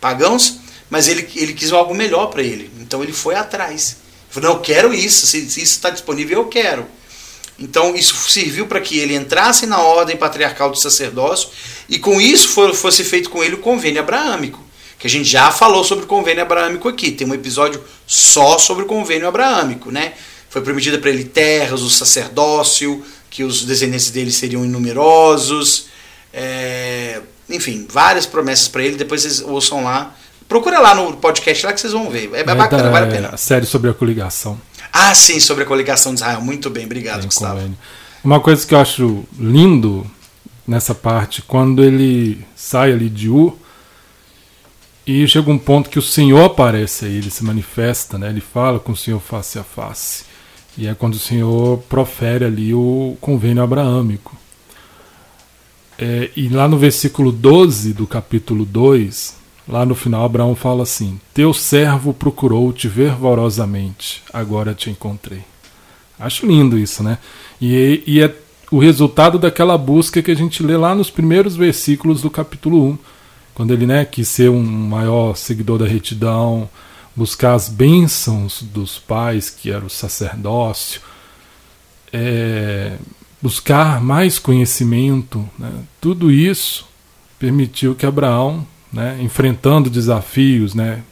[0.00, 0.58] pagãos,
[0.90, 4.03] mas ele, ele quis algo melhor para ele, então ele foi atrás.
[4.34, 6.84] Falou, não, eu quero isso, se, isso está disponível, eu quero.
[7.56, 11.50] Então isso serviu para que ele entrasse na ordem patriarcal do sacerdócio
[11.88, 14.60] e com isso for, fosse feito com ele o convênio abraâmico.
[14.98, 17.12] Que a gente já falou sobre o convênio abraâmico aqui.
[17.12, 19.92] Tem um episódio só sobre o convênio abraâmico.
[19.92, 20.14] Né?
[20.50, 25.86] Foi prometida para ele terras, o sacerdócio, que os descendentes dele seriam inumerosos.
[26.32, 28.96] É, enfim, várias promessas para ele.
[28.96, 30.16] Depois vocês ouçam lá
[30.48, 32.30] Procura lá no podcast lá que vocês vão ver.
[32.34, 33.28] É, é bacana, vale a pena.
[33.32, 34.60] A série sobre a coligação.
[34.92, 36.40] Ah, sim, sobre a coligação de Israel.
[36.40, 37.54] Muito bem, obrigado, bem, Gustavo.
[37.54, 37.78] Convênio.
[38.22, 40.06] Uma coisa que eu acho lindo
[40.66, 43.58] nessa parte, quando ele sai ali de U
[45.06, 48.30] e chega um ponto que o Senhor aparece aí, ele se manifesta, né?
[48.30, 50.24] ele fala com o Senhor face a face.
[50.76, 54.36] E é quando o Senhor profere ali o convênio abraâmico.
[55.98, 61.20] É, e lá no versículo 12 do capítulo 2, lá no final Abraão fala assim:
[61.32, 65.42] Teu servo procurou te fervorosamente, agora te encontrei.
[66.18, 67.18] Acho lindo isso, né?
[67.60, 68.34] E, e é
[68.70, 72.98] o resultado daquela busca que a gente lê lá nos primeiros versículos do capítulo 1,
[73.54, 76.68] quando ele né, quis ser um maior seguidor da retidão,
[77.14, 81.00] buscar as bênçãos dos pais, que era o sacerdócio,
[82.12, 82.96] é,
[83.40, 85.70] buscar mais conhecimento, né?
[86.00, 86.86] tudo isso
[87.38, 91.02] permitiu que Abraão, né, enfrentando desafios, né,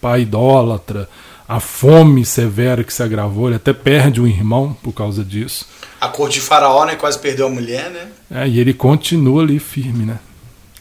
[0.00, 1.08] pai idólatra,
[1.46, 5.66] a fome severa que se agravou, ele até perde um irmão por causa disso.
[6.00, 8.08] A cor de faraó, né, quase perdeu a mulher, né?
[8.30, 10.18] É, e ele continua ali firme, né?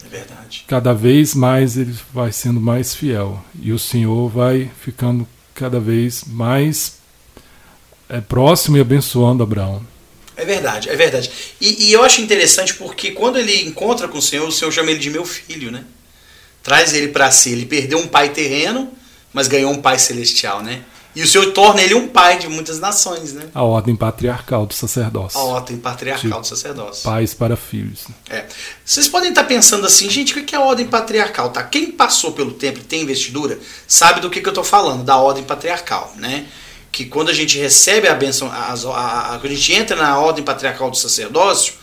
[0.05, 0.63] É verdade.
[0.67, 6.23] Cada vez mais ele vai sendo mais fiel e o Senhor vai ficando cada vez
[6.25, 6.97] mais
[8.07, 9.81] é, próximo e abençoando Abraão.
[10.35, 11.29] É verdade, é verdade.
[11.61, 14.91] E, e, eu acho interessante porque quando ele encontra com o Senhor, o Senhor chama
[14.91, 15.83] ele de meu filho, né?
[16.63, 17.51] Traz ele para si.
[17.51, 18.91] Ele perdeu um pai terreno,
[19.31, 20.83] mas ganhou um pai celestial, né?
[21.15, 23.43] E o Senhor torna ele um pai de muitas nações, né?
[23.53, 25.39] A ordem patriarcal do sacerdócio.
[25.39, 27.03] A ordem patriarcal do sacerdócio.
[27.03, 28.05] Pais para filhos.
[28.27, 28.45] É.
[28.83, 31.51] Vocês podem estar pensando assim, gente, o que é a ordem patriarcal?
[31.51, 31.61] Tá?
[31.61, 35.17] Quem passou pelo templo e tem investidura sabe do que, que eu estou falando, da
[35.17, 36.47] ordem patriarcal, né?
[36.93, 40.19] que quando a gente recebe a bênção, a, a, a, quando a gente entra na
[40.19, 41.73] ordem patriarcal do sacerdócio,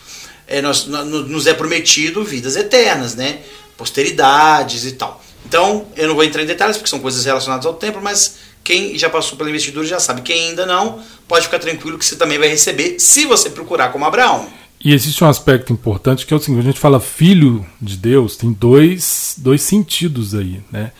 [0.47, 3.40] é, nós, nos é prometido vidas eternas, né?
[3.81, 5.25] Posteridades e tal.
[5.47, 8.99] Então, eu não vou entrar em detalhes porque são coisas relacionadas ao templo, mas quem
[8.99, 10.21] já passou pela investidura já sabe.
[10.21, 14.05] Quem ainda não, pode ficar tranquilo que você também vai receber se você procurar como
[14.05, 14.47] Abraão.
[14.85, 18.37] E existe um aspecto importante que é o seguinte: a gente fala filho de Deus,
[18.37, 20.93] tem dois, dois sentidos aí, né?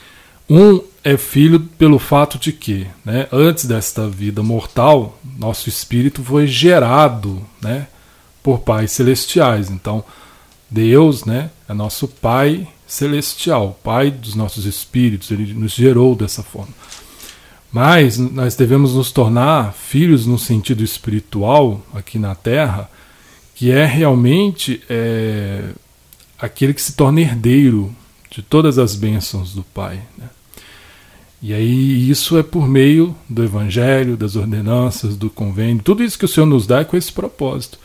[0.49, 6.47] Um é filho pelo fato de que, né, antes desta vida mortal, nosso espírito foi
[6.47, 7.87] gerado né,
[8.43, 9.71] por pais celestiais.
[9.71, 10.03] Então,
[10.71, 16.73] Deus né, é nosso Pai celestial, Pai dos nossos espíritos, Ele nos gerou dessa forma.
[17.73, 22.91] Mas nós devemos nos tornar filhos no sentido espiritual aqui na Terra,
[23.55, 25.71] que é realmente é,
[26.39, 27.95] aquele que se torna herdeiro
[28.31, 30.01] de todas as bênçãos do Pai.
[30.19, 30.29] Né?
[31.43, 36.25] E aí isso é por meio do Evangelho, das ordenanças, do convênio, tudo isso que
[36.25, 37.79] o Senhor nos dá é com esse propósito.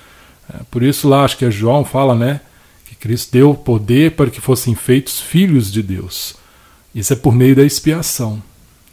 [0.52, 2.42] É, por isso lá acho que é João fala, né,
[3.06, 6.36] Cristo deu poder para que fossem feitos filhos de Deus.
[6.94, 8.42] Isso é por meio da expiação,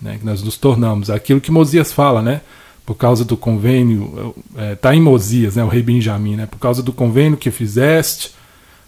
[0.01, 1.09] né, que nós nos tornamos.
[1.09, 2.43] Aquilo que Mosias fala, né,
[2.85, 6.59] por causa do convênio, está é, tá em Mosias, né, o rei Benjamim, né, por
[6.59, 8.33] causa do convênio que fizeste,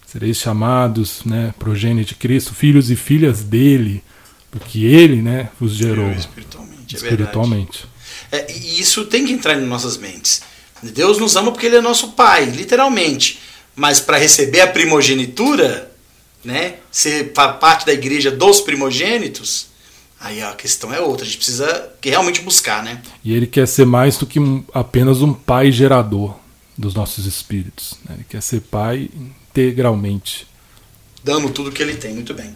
[0.07, 4.03] sereis chamados, né, progênie de Cristo, filhos e filhas dele
[4.55, 6.95] porque ele né, os gerou espiritualmente.
[6.95, 7.87] É espiritualmente.
[8.31, 10.43] É, e isso tem que entrar em nossas mentes.
[10.81, 13.41] Deus nos ama porque ele é nosso pai, literalmente.
[13.77, 15.91] Mas para receber a primogenitura,
[16.45, 19.69] né, ser parte da igreja dos primogênitos,
[20.21, 21.25] aí a questão é outra.
[21.25, 23.03] A gente precisa realmente buscar, né?
[23.25, 24.39] E ele quer ser mais do que
[24.73, 26.37] apenas um pai gerador
[26.77, 27.95] dos nossos espíritos.
[28.05, 28.17] Né?
[28.17, 30.47] Ele quer ser pai integralmente.
[31.23, 32.55] Dando tudo que ele tem, muito bem.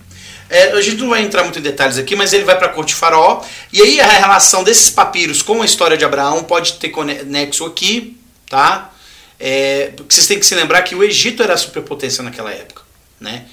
[0.50, 2.70] É, a gente não vai entrar muito em detalhes aqui, mas ele vai para a
[2.70, 3.42] corte de Faraó.
[3.72, 8.16] E aí a relação desses papiros com a história de Abraão pode ter conexo aqui,
[8.48, 8.92] tá?
[9.38, 12.82] É, porque vocês têm que se lembrar que o Egito era a superpotência naquela época,
[13.20, 13.46] né?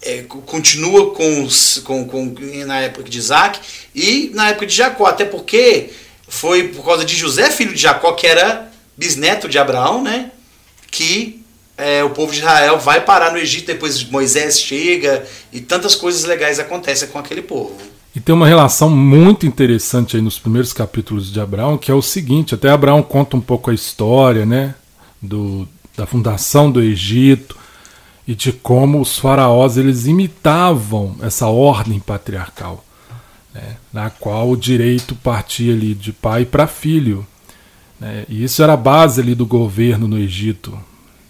[0.00, 1.48] É, continua com,
[1.84, 2.34] com, com,
[2.66, 3.60] na época de Isaac
[3.94, 5.90] e na época de Jacó, até porque
[6.26, 10.30] foi por causa de José, filho de Jacó, que era bisneto de Abraão, né?
[10.90, 11.42] Que
[11.76, 16.24] é, o povo de Israel vai parar no Egito, depois Moisés chega e tantas coisas
[16.24, 17.76] legais acontecem com aquele povo.
[18.14, 22.02] E tem uma relação muito interessante aí nos primeiros capítulos de Abraão, que é o
[22.02, 24.74] seguinte, até Abraão conta um pouco a história, né,
[25.22, 27.56] do, da fundação do Egito
[28.26, 32.84] e de como os faraós eles imitavam essa ordem patriarcal,
[33.54, 37.26] né, na qual o direito partia ali de pai para filho.
[37.98, 40.78] Né, e isso era a base ali do governo no Egito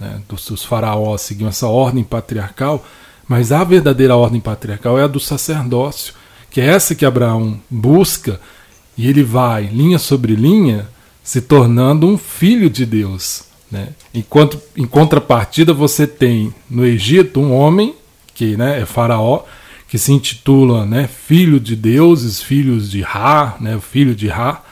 [0.02, 2.85] né, dos, dos faraós seguiam essa ordem patriarcal,
[3.28, 6.14] mas a verdadeira ordem patriarcal é a do sacerdócio,
[6.50, 8.40] que é essa que Abraão busca,
[8.98, 10.88] e ele vai, linha sobre linha,
[11.22, 13.44] se tornando um filho de Deus.
[13.72, 13.88] Né?
[14.14, 17.96] Enquanto, em contrapartida, você tem no Egito um homem,
[18.32, 19.42] que né, é faraó,
[19.88, 24.62] que se intitula né, filho de deuses, filhos de Ra, né, filho de Ra.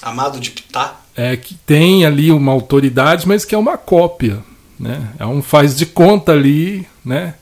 [0.00, 1.00] Amado de Ptah.
[1.16, 4.42] É, que tem ali uma autoridade, mas que é uma cópia
[4.82, 5.12] né?
[5.16, 7.34] É um faz de conta ali, né?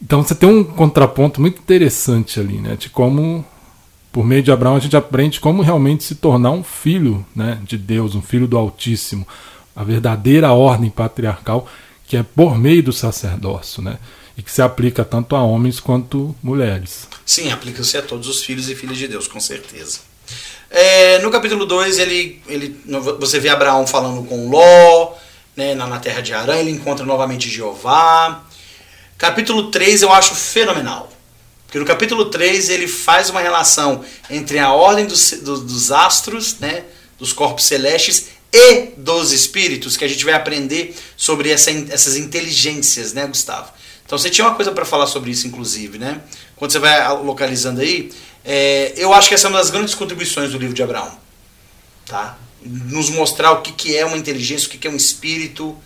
[0.00, 2.76] Então você tem um contraponto muito interessante ali, né?
[2.76, 3.42] De como,
[4.12, 7.78] por meio de Abraão, a gente aprende como realmente se tornar um filho né, de
[7.78, 9.26] Deus, um filho do Altíssimo.
[9.76, 11.68] A verdadeira ordem patriarcal
[12.06, 13.98] que é por meio do sacerdócio, né?
[14.36, 17.08] E que se aplica tanto a homens quanto mulheres.
[17.24, 20.00] Sim, aplica-se a todos os filhos e filhas de Deus, com certeza.
[20.70, 22.80] É, no capítulo 2, ele, ele,
[23.18, 25.14] você vê Abraão falando com Ló,
[25.56, 28.44] né, na, na terra de Arã, ele encontra novamente Jeová.
[29.16, 31.10] Capítulo 3 eu acho fenomenal.
[31.64, 36.58] Porque no capítulo 3 ele faz uma relação entre a ordem dos, dos, dos astros,
[36.60, 36.84] né,
[37.18, 43.12] dos corpos celestes e dos espíritos, que a gente vai aprender sobre essa, essas inteligências,
[43.12, 43.72] né, Gustavo?
[44.04, 46.20] Então você tinha uma coisa para falar sobre isso, inclusive, né?
[46.54, 48.10] Quando você vai localizando aí,
[48.44, 51.10] é, eu acho que essa é uma das grandes contribuições do livro de Abraão,
[52.06, 52.38] tá?
[52.64, 55.76] Nos mostrar o que, que é uma inteligência, o que, que é um espírito,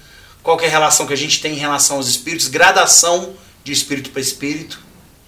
[0.43, 4.11] qual é a relação que a gente tem em relação aos espíritos, gradação de espírito
[4.11, 4.79] para espírito,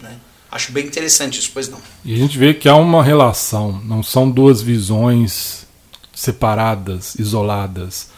[0.00, 0.18] né?
[0.50, 1.80] Acho bem interessante isso, pois não.
[2.04, 5.66] E a gente vê que há uma relação, não são duas visões
[6.22, 8.10] separadas, isoladas.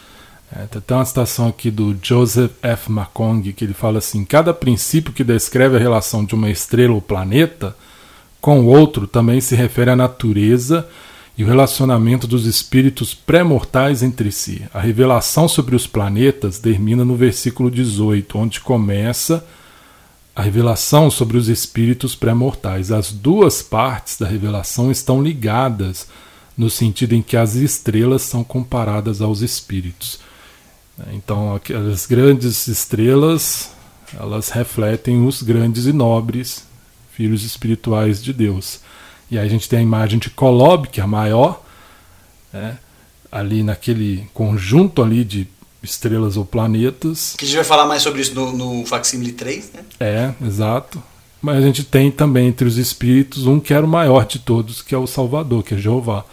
[0.55, 2.91] É, tem uma citação aqui do Joseph F.
[2.91, 7.01] McCong que ele fala assim: cada princípio que descreve a relação de uma estrela ou
[7.01, 7.75] planeta
[8.39, 10.87] com o outro também se refere à natureza
[11.35, 14.63] e o relacionamento dos espíritos pré-mortais entre si.
[14.73, 19.43] A revelação sobre os planetas termina no versículo 18, onde começa
[20.35, 22.91] a revelação sobre os espíritos pré-mortais.
[22.91, 26.07] As duas partes da revelação estão ligadas,
[26.57, 30.19] no sentido em que as estrelas são comparadas aos espíritos.
[31.11, 33.71] Então, aquelas grandes estrelas,
[34.17, 36.65] elas refletem os grandes e nobres
[37.11, 38.79] filhos espirituais de Deus.
[39.29, 41.61] E aí a gente tem a imagem de Kolob, que é a maior,
[42.53, 42.77] né,
[43.31, 45.47] ali naquele conjunto ali de
[45.81, 47.35] estrelas ou planetas.
[47.37, 49.81] Que a gente vai falar mais sobre isso no, no Facsimile 3, né?
[49.99, 51.01] É, exato.
[51.41, 54.81] Mas a gente tem também entre os espíritos um que era o maior de todos,
[54.81, 56.25] que é o Salvador, que é Jeová.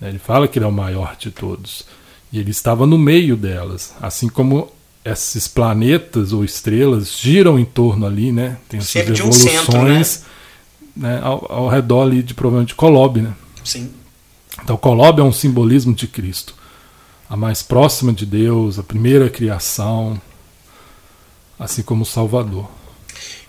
[0.00, 1.84] Né, ele fala que ele é o maior de todos.
[2.32, 3.94] E ele estava no meio delas.
[4.00, 4.72] Assim como
[5.04, 8.56] esses planetas ou estrelas giram em torno ali, né?
[8.68, 10.04] Tem essas Sempre evoluções de um centro, né?
[10.96, 11.20] né?
[11.22, 13.34] Ao, ao, redor ali de provavelmente Kolob, né?
[13.62, 13.92] Sim.
[14.62, 16.54] Então Kolob é um simbolismo de Cristo
[17.28, 20.20] a mais próxima de Deus, a primeira criação,
[21.58, 22.68] assim como o Salvador.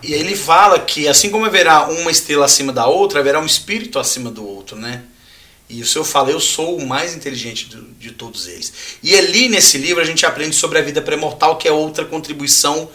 [0.02, 3.98] E ele fala que assim como haverá uma estrela acima da outra, haverá um espírito
[3.98, 5.04] acima do outro, né?
[5.68, 8.72] E o Senhor fala, eu sou o mais inteligente de, de todos eles.
[9.02, 12.88] E ali nesse livro a gente aprende sobre a vida pré-mortal, que é outra contribuição,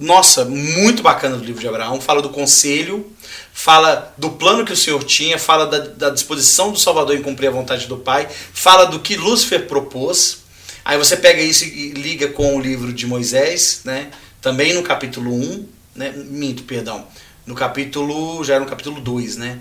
[0.00, 2.00] nossa, muito bacana do livro de Abraão.
[2.00, 3.10] Fala do conselho,
[3.52, 7.48] fala do plano que o Senhor tinha, fala da, da disposição do Salvador em cumprir
[7.48, 10.38] a vontade do Pai, fala do que Lúcifer propôs.
[10.84, 14.10] Aí você pega isso e liga com o livro de Moisés, né?
[14.40, 16.12] também no capítulo 1, né?
[16.16, 17.06] minto, perdão,
[17.44, 19.58] no capítulo, já era no capítulo 2, né?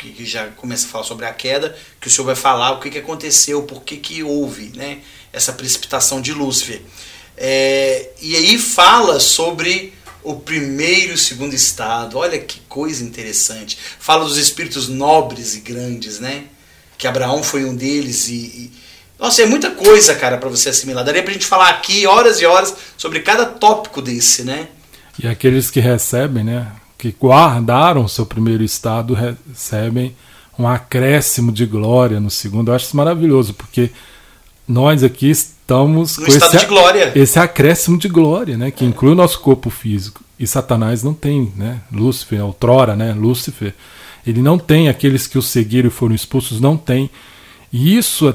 [0.00, 2.80] Que, que, já começa a falar sobre a queda, que o Senhor vai falar o
[2.80, 5.00] que, que aconteceu, por que, que houve né?
[5.30, 6.80] essa precipitação de Lúcifer.
[7.36, 12.16] É, e aí fala sobre o primeiro e o segundo estado.
[12.16, 13.76] Olha que coisa interessante.
[13.98, 16.44] Fala dos espíritos nobres e grandes, né?
[16.96, 18.72] Que Abraão foi um deles e, e...
[19.18, 21.04] nossa, é muita coisa, cara, para você assimilar.
[21.04, 24.68] Daria pra gente falar aqui horas e horas sobre cada tópico desse, né?
[25.22, 30.14] E aqueles que recebem, né, que guardaram seu primeiro estado recebem
[30.58, 32.70] um acréscimo de glória no segundo.
[32.70, 33.90] Eu acho isso maravilhoso, porque
[34.68, 37.12] nós aqui estamos no com estado esse, de glória.
[37.14, 38.86] esse acréscimo de glória, né, que é.
[38.86, 40.22] inclui o nosso corpo físico.
[40.38, 41.80] E Satanás não tem, né?
[41.90, 43.12] Lúcifer, outrora, né?
[43.12, 43.74] Lúcifer,
[44.26, 47.10] ele não tem aqueles que o seguiram e foram expulsos, não tem.
[47.72, 48.34] E isso é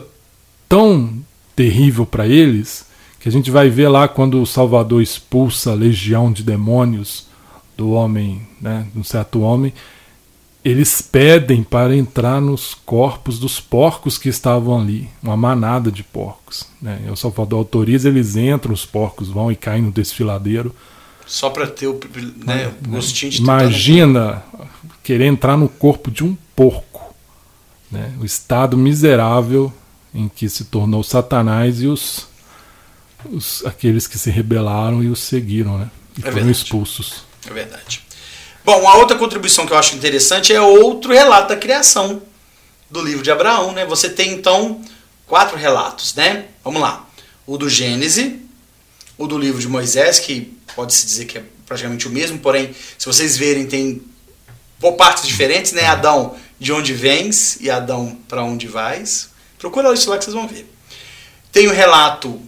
[0.67, 1.13] tão
[1.55, 2.85] terrível para eles
[3.19, 7.27] que a gente vai ver lá quando o Salvador expulsa a legião de demônios
[7.75, 9.73] do homem, né, um certo homem,
[10.63, 16.65] eles pedem para entrar nos corpos dos porcos que estavam ali, uma manada de porcos.
[16.81, 17.03] Né?
[17.05, 20.73] E o Salvador autoriza, eles entram, os porcos vão e caem no desfiladeiro.
[21.27, 21.99] Só para ter o
[22.43, 24.43] né, gostinho de Imagina
[25.03, 27.13] querer entrar no corpo de um porco.
[27.91, 28.11] Né?
[28.19, 29.71] O estado miserável
[30.15, 32.27] em que se tornou Satanás e os,
[33.29, 35.91] os aqueles que se rebelaram e os seguiram, né?
[36.17, 36.51] E é foram verdade.
[36.57, 37.25] expulsos.
[37.47, 38.03] É verdade.
[38.63, 42.23] Bom, a outra contribuição que eu acho interessante é outro relato da criação
[42.89, 43.85] do livro de Abraão, né?
[43.85, 44.81] Você tem então
[45.27, 46.45] quatro relatos, né?
[46.63, 47.07] Vamos lá.
[47.45, 48.33] O do Gênesis,
[49.17, 53.05] o do livro de Moisés, que pode-se dizer que é praticamente o mesmo, porém, se
[53.05, 54.01] vocês verem, tem
[54.79, 55.85] por partes diferentes, né?
[55.85, 59.29] Adão, de onde vens e Adão, para onde vais.
[59.59, 60.71] Procura isso lá que vocês vão ver.
[61.51, 62.41] Tem o relato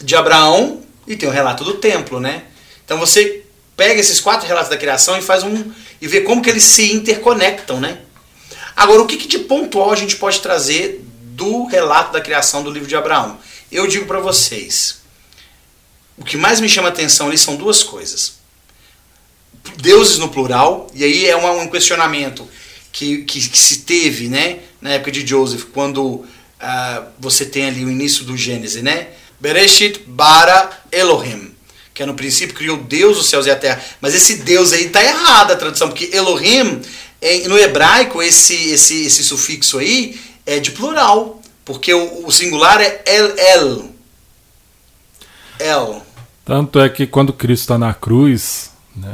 [0.00, 2.44] de Abraão e tem o relato do templo, né?
[2.84, 3.45] Então você
[3.76, 5.70] pega esses quatro relatos da criação e faz um
[6.00, 7.98] e vê como que eles se interconectam, né?
[8.74, 11.02] Agora, o que, que de pontual a gente pode trazer
[11.32, 13.38] do relato da criação do livro de Abraão?
[13.72, 15.00] Eu digo para vocês,
[16.16, 18.36] o que mais me chama atenção ali são duas coisas.
[19.78, 22.48] Deuses no plural, e aí é um, questionamento
[22.92, 26.26] que, que, que, se teve né, na época de Joseph, quando uh,
[27.18, 29.08] você tem ali o início do Gênesis, né?
[29.40, 31.54] Bereshit bara Elohim,
[31.96, 33.80] que é no princípio criou Deus os céus e a terra.
[34.02, 36.82] Mas esse Deus aí está errado a tradução, porque Elohim,
[37.22, 42.82] é, no hebraico, esse, esse, esse sufixo aí é de plural, porque o, o singular
[42.82, 43.84] é El El.
[45.58, 46.02] El.
[46.44, 49.10] Tanto é que quando Cristo está na cruz, né,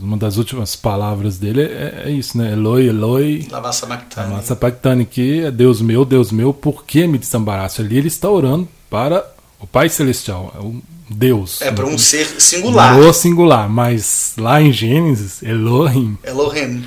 [0.00, 2.52] uma das últimas palavras dele é, é isso, né?
[2.52, 3.46] Eloi, Eloi.
[3.50, 4.30] Lava sabachthani.
[4.30, 7.82] Lava sabachthani, que é Deus meu, Deus meu, por que me desambaraste?
[7.82, 9.31] Ali ele está orando para
[9.62, 11.60] o Pai Celestial, é o Deus.
[11.62, 12.96] É para um ser singular.
[12.96, 16.18] No singular, mas lá em Gênesis, Elohim.
[16.24, 16.84] Elohim.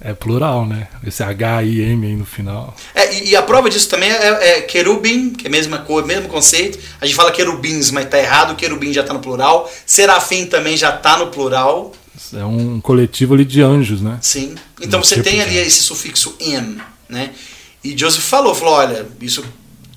[0.00, 0.88] É plural, né?
[1.06, 2.76] Esse H-I-M aí no final.
[2.94, 6.04] É, e, e, a prova disso também é, é querubim, que é a mesma cor,
[6.04, 6.78] mesmo conceito.
[7.00, 9.70] A gente fala querubins, mas tá errado, querubim já tá no plural.
[9.86, 11.92] Serafim também já tá no plural.
[12.34, 14.18] É um coletivo ali de anjos, né?
[14.20, 14.54] Sim.
[14.80, 16.76] Então no você tem ali esse sufixo em,
[17.08, 17.30] né?
[17.82, 19.42] E Joseph falou, falou, olha, isso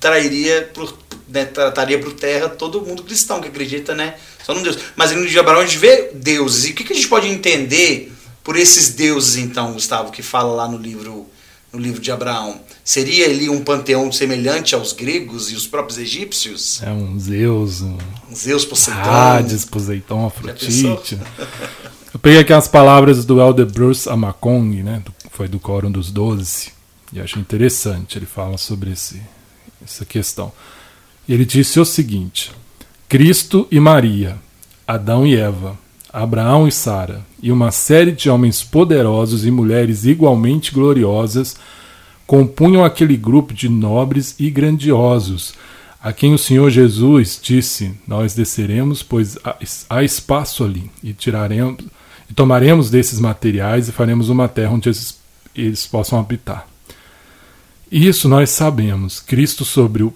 [0.00, 0.96] trairia por,
[1.28, 4.14] né, trataria por terra todo mundo cristão que acredita, né?
[4.44, 4.78] Só num Deus.
[4.96, 6.66] Mas no livro de Abraão a gente vê deuses.
[6.66, 8.12] E o que, que a gente pode entender
[8.42, 11.26] por esses deuses, então, Gustavo, que fala lá no livro,
[11.72, 12.60] no livro de Abraão?
[12.82, 16.82] Seria ali um panteão semelhante aos gregos e os próprios egípcios?
[16.82, 17.98] É um Zeus, um,
[18.30, 19.00] um Zeus Poseidon.
[19.02, 21.18] Hades, Poseidon, Afrodite.
[22.12, 25.02] Eu peguei aqui as palavras do Elder Bruce Amakong, né?
[25.30, 26.72] Foi do Quórum dos Doze.
[27.12, 28.16] E achei interessante.
[28.16, 29.20] Ele fala sobre esse,
[29.84, 30.50] essa questão.
[31.28, 32.50] Ele disse o seguinte:
[33.08, 34.36] Cristo e Maria,
[34.86, 35.78] Adão e Eva,
[36.12, 41.56] Abraão e Sara, e uma série de homens poderosos e mulheres igualmente gloriosas
[42.26, 45.54] compunham aquele grupo de nobres e grandiosos,
[46.02, 49.36] a quem o Senhor Jesus disse: Nós desceremos, pois
[49.88, 51.84] há espaço ali, e tiraremos
[52.30, 55.18] e tomaremos desses materiais e faremos uma terra onde eles,
[55.56, 56.68] eles possam habitar.
[57.90, 59.18] Isso nós sabemos.
[59.18, 60.12] Cristo sobre o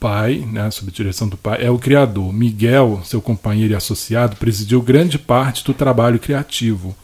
[0.00, 2.32] pai, né, sob a direção do pai, é o criador.
[2.32, 6.96] Miguel, seu companheiro e associado, presidiu grande parte do trabalho criativo.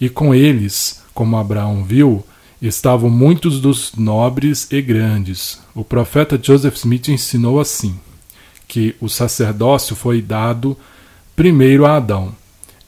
[0.00, 2.24] E com eles, como Abraão viu,
[2.60, 5.60] estavam muitos dos nobres e grandes.
[5.74, 7.94] O profeta Joseph Smith ensinou assim:
[8.66, 10.76] que o sacerdócio foi dado
[11.36, 12.34] primeiro a Adão.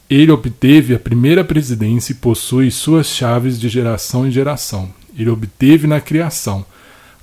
[0.09, 4.89] Ele obteve a primeira presidência e possui suas chaves de geração em geração.
[5.15, 6.65] Ele obteve na criação,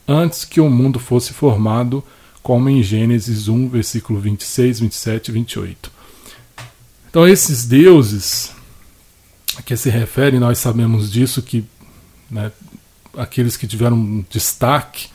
[0.07, 2.05] antes que o mundo fosse formado
[2.43, 5.93] como em Gênesis 1, versículo 26, 27 e 28.
[7.09, 8.53] Então, esses deuses
[9.57, 11.65] a que se refere, nós sabemos disso, que
[12.31, 12.51] né,
[13.17, 15.09] aqueles que tiveram um destaque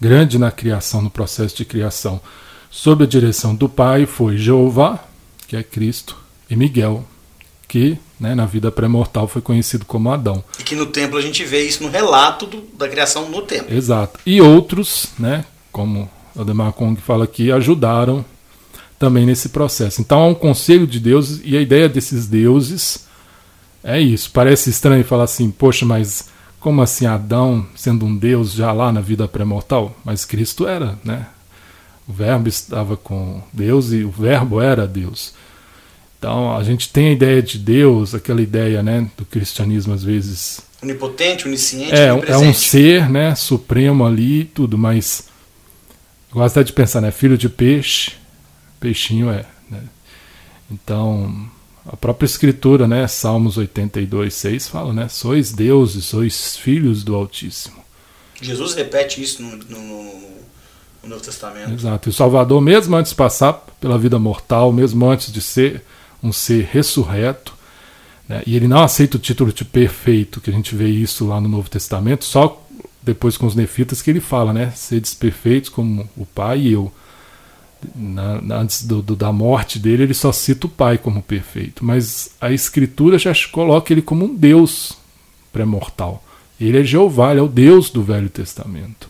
[0.00, 2.20] grande na criação, no processo de criação,
[2.70, 5.04] sob a direção do Pai, foi Jeová,
[5.46, 6.16] que é Cristo,
[6.48, 7.04] e Miguel,
[7.68, 10.42] que né, na vida pré-mortal foi conhecido como Adão.
[10.58, 13.74] E que no templo a gente vê isso no relato do, da criação no templo.
[13.74, 14.18] Exato.
[14.24, 18.24] E outros, né, como Ademar Kong fala aqui, ajudaram
[18.98, 20.00] também nesse processo.
[20.00, 23.06] Então há um conselho de deuses e a ideia desses deuses
[23.82, 24.30] é isso.
[24.32, 26.28] Parece estranho falar assim, poxa, mas
[26.60, 29.96] como assim Adão sendo um deus já lá na vida pré-mortal?
[30.04, 31.26] Mas Cristo era, né?
[32.08, 35.34] O verbo estava com Deus e o verbo era Deus.
[36.18, 40.60] Então a gente tem a ideia de Deus, aquela ideia, né, do cristianismo às vezes
[40.82, 45.28] onipotente, onisciente, é, é um ser, né, supremo ali, tudo, mas
[46.36, 47.10] Gosta de pensar, né?
[47.10, 48.12] Filho de peixe,
[48.78, 49.46] peixinho é.
[49.70, 49.82] Né?
[50.70, 51.48] Então,
[51.86, 53.08] a própria escritura, né?
[53.08, 55.08] Salmos 82, 6 fala, né?
[55.08, 57.82] Sois deuses, sois filhos do Altíssimo.
[58.38, 59.80] Jesus repete isso no, no,
[61.02, 61.72] no Novo Testamento.
[61.72, 62.06] Exato.
[62.06, 65.82] E o Salvador, mesmo antes de passar pela vida mortal, mesmo antes de ser
[66.22, 67.54] um ser ressurreto,
[68.28, 68.42] né?
[68.46, 71.48] e ele não aceita o título de perfeito, que a gente vê isso lá no
[71.48, 72.62] Novo Testamento, só
[73.06, 74.72] depois com os nefitas que ele fala, né?
[74.74, 76.92] Sedes perfeitos como o pai e eu.
[77.94, 81.84] Na, na, antes do, do, da morte dele, ele só cita o pai como perfeito.
[81.84, 84.98] Mas a escritura já coloca ele como um Deus
[85.52, 86.22] pré-mortal.
[86.60, 89.08] Ele é Jeová, ele é o Deus do Velho Testamento.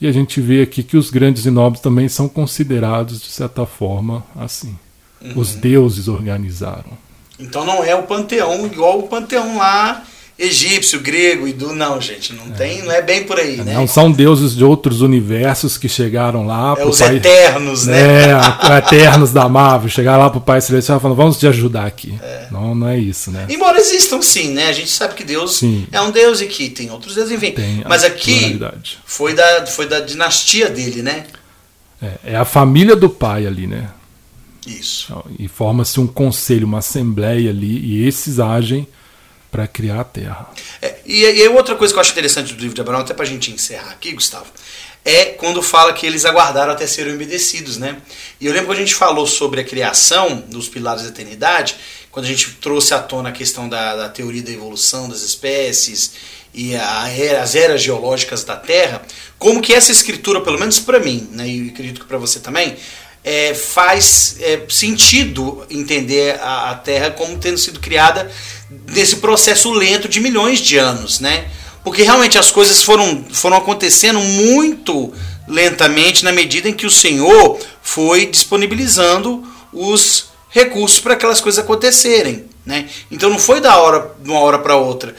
[0.00, 3.66] E a gente vê aqui que os grandes e nobres também são considerados, de certa
[3.66, 4.78] forma, assim.
[5.20, 5.32] Uhum.
[5.36, 6.96] Os deuses organizaram.
[7.40, 10.04] Então não é o panteão igual o panteão lá
[10.40, 12.50] egípcio, grego e do não, gente, não é.
[12.56, 13.74] tem, não é bem por aí, né?
[13.74, 16.74] Não são deuses de outros universos que chegaram lá.
[16.78, 18.30] É os pai, eternos, né?
[18.30, 22.18] É, eternos da Marvel, chegaram lá pro Pai Celestial falando, vamos te ajudar aqui.
[22.22, 22.46] É.
[22.50, 23.46] Não, não é isso, né?
[23.50, 24.68] Embora existam sim, né?
[24.68, 25.86] A gente sabe que Deus sim.
[25.92, 27.52] é um Deus e que tem outros deuses, enfim.
[27.52, 28.58] Tem Mas aqui
[29.04, 31.26] foi da, foi da dinastia dele, né?
[32.00, 33.90] É, é a família do pai ali, né?
[34.66, 35.22] Isso.
[35.38, 38.86] E forma-se um conselho, uma assembleia ali, e esses agem
[39.50, 40.48] para criar a terra.
[40.80, 43.24] É, e, e outra coisa que eu acho interessante do livro de Abraão, até para
[43.24, 44.46] a gente encerrar aqui, Gustavo,
[45.04, 47.96] é quando fala que eles aguardaram até serem obedecidos, né?
[48.40, 51.76] E eu lembro que a gente falou sobre a criação dos pilares da eternidade,
[52.10, 56.12] quando a gente trouxe à tona a questão da, da teoria da evolução das espécies
[56.52, 57.04] e a,
[57.42, 59.02] as eras geológicas da Terra,
[59.38, 62.76] como que essa escritura, pelo menos para mim, né, e acredito que para você também,
[63.22, 68.30] é, faz é, sentido entender a, a, Terra como tendo sido criada
[68.88, 71.48] nesse processo lento de milhões de anos, né?
[71.82, 75.12] Porque realmente as coisas foram, foram acontecendo muito
[75.48, 79.42] lentamente na medida em que o Senhor foi disponibilizando
[79.72, 82.44] os recursos para aquelas coisas acontecerem.
[82.64, 82.88] Né?
[83.10, 85.14] Então não foi da hora de uma hora para outra.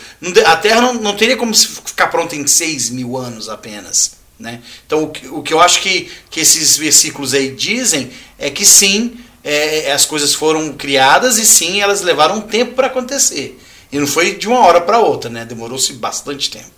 [0.45, 4.11] A Terra não, não teria como ficar pronta em 6 mil anos apenas.
[4.39, 4.61] Né?
[4.85, 8.65] Então o que, o que eu acho que, que esses versículos aí dizem é que
[8.65, 13.59] sim, é, as coisas foram criadas e sim, elas levaram um tempo para acontecer.
[13.91, 15.45] E não foi de uma hora para outra, né?
[15.45, 16.71] demorou-se bastante tempo.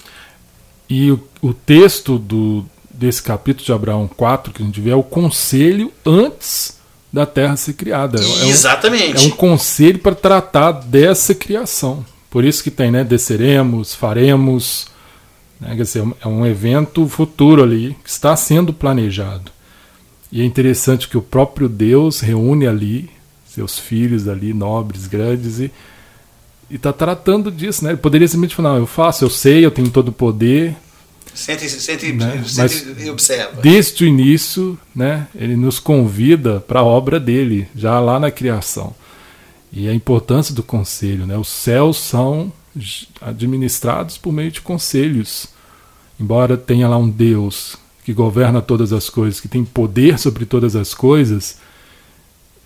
[0.90, 4.96] E o, o texto do, desse capítulo de Abraão 4 que a gente vê é
[4.96, 6.78] o conselho antes
[7.12, 8.20] da terra ser criada.
[8.20, 9.28] É Exatamente.
[9.28, 12.04] Um, é um conselho para tratar dessa criação.
[12.30, 13.04] Por isso que tem, né?
[13.04, 14.88] Desceremos, faremos.
[15.60, 19.52] Né, quer dizer, é um evento futuro ali que está sendo planejado.
[20.34, 23.08] E é interessante que o próprio Deus reúne ali
[23.46, 25.72] seus filhos ali, nobres, grandes, e
[26.72, 27.84] está tratando disso.
[27.84, 27.92] Né?
[27.92, 30.76] Ele poderia simplesmente falar: eu faço, eu sei, eu tenho todo o poder,
[31.36, 32.44] Sente, sente, né?
[32.48, 33.62] sente e observa.
[33.62, 38.96] Desde o início, né, ele nos convida para a obra dele, já lá na criação.
[39.72, 41.28] E a importância do conselho.
[41.28, 41.38] Né?
[41.38, 42.52] Os céus são
[43.22, 45.48] administrados por meio de conselhos.
[46.20, 50.76] Embora tenha lá um Deus que governa todas as coisas, que tem poder sobre todas
[50.76, 51.58] as coisas,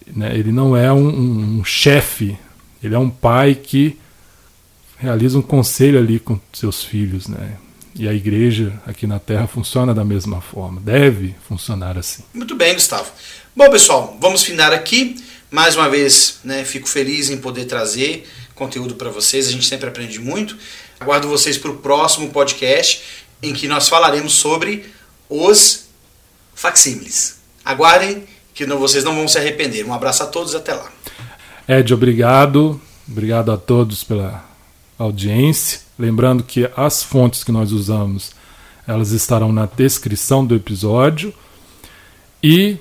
[0.07, 2.37] né, ele não é um, um, um chefe,
[2.81, 3.97] ele é um pai que
[4.97, 7.27] realiza um conselho ali com seus filhos.
[7.27, 7.53] Né?
[7.95, 12.23] E a igreja aqui na Terra funciona da mesma forma, deve funcionar assim.
[12.33, 13.11] Muito bem, Gustavo.
[13.55, 15.15] Bom, pessoal, vamos findar aqui.
[15.49, 19.47] Mais uma vez, né, fico feliz em poder trazer conteúdo para vocês.
[19.47, 20.57] A gente sempre aprende muito.
[20.99, 23.01] Aguardo vocês para o próximo podcast
[23.41, 24.85] em que nós falaremos sobre
[25.29, 25.87] os
[26.53, 27.39] facsímiles.
[27.63, 29.85] Aguardem que não, vocês não vão se arrepender.
[29.85, 30.91] Um abraço a todos até lá.
[31.67, 32.81] Ed, obrigado.
[33.07, 34.43] Obrigado a todos pela
[34.97, 35.81] audiência.
[35.97, 38.31] Lembrando que as fontes que nós usamos,
[38.87, 41.33] elas estarão na descrição do episódio.
[42.41, 42.77] E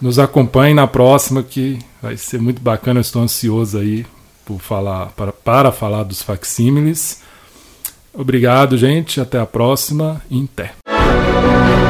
[0.00, 2.98] nos acompanhe na próxima que vai ser muito bacana.
[2.98, 4.06] Eu estou ansioso aí
[4.44, 7.22] por falar para, para falar dos facsímiles.
[8.14, 9.20] Obrigado, gente.
[9.20, 10.22] Até a próxima.
[10.30, 10.74] Inter.
[11.06, 11.85] Thank you.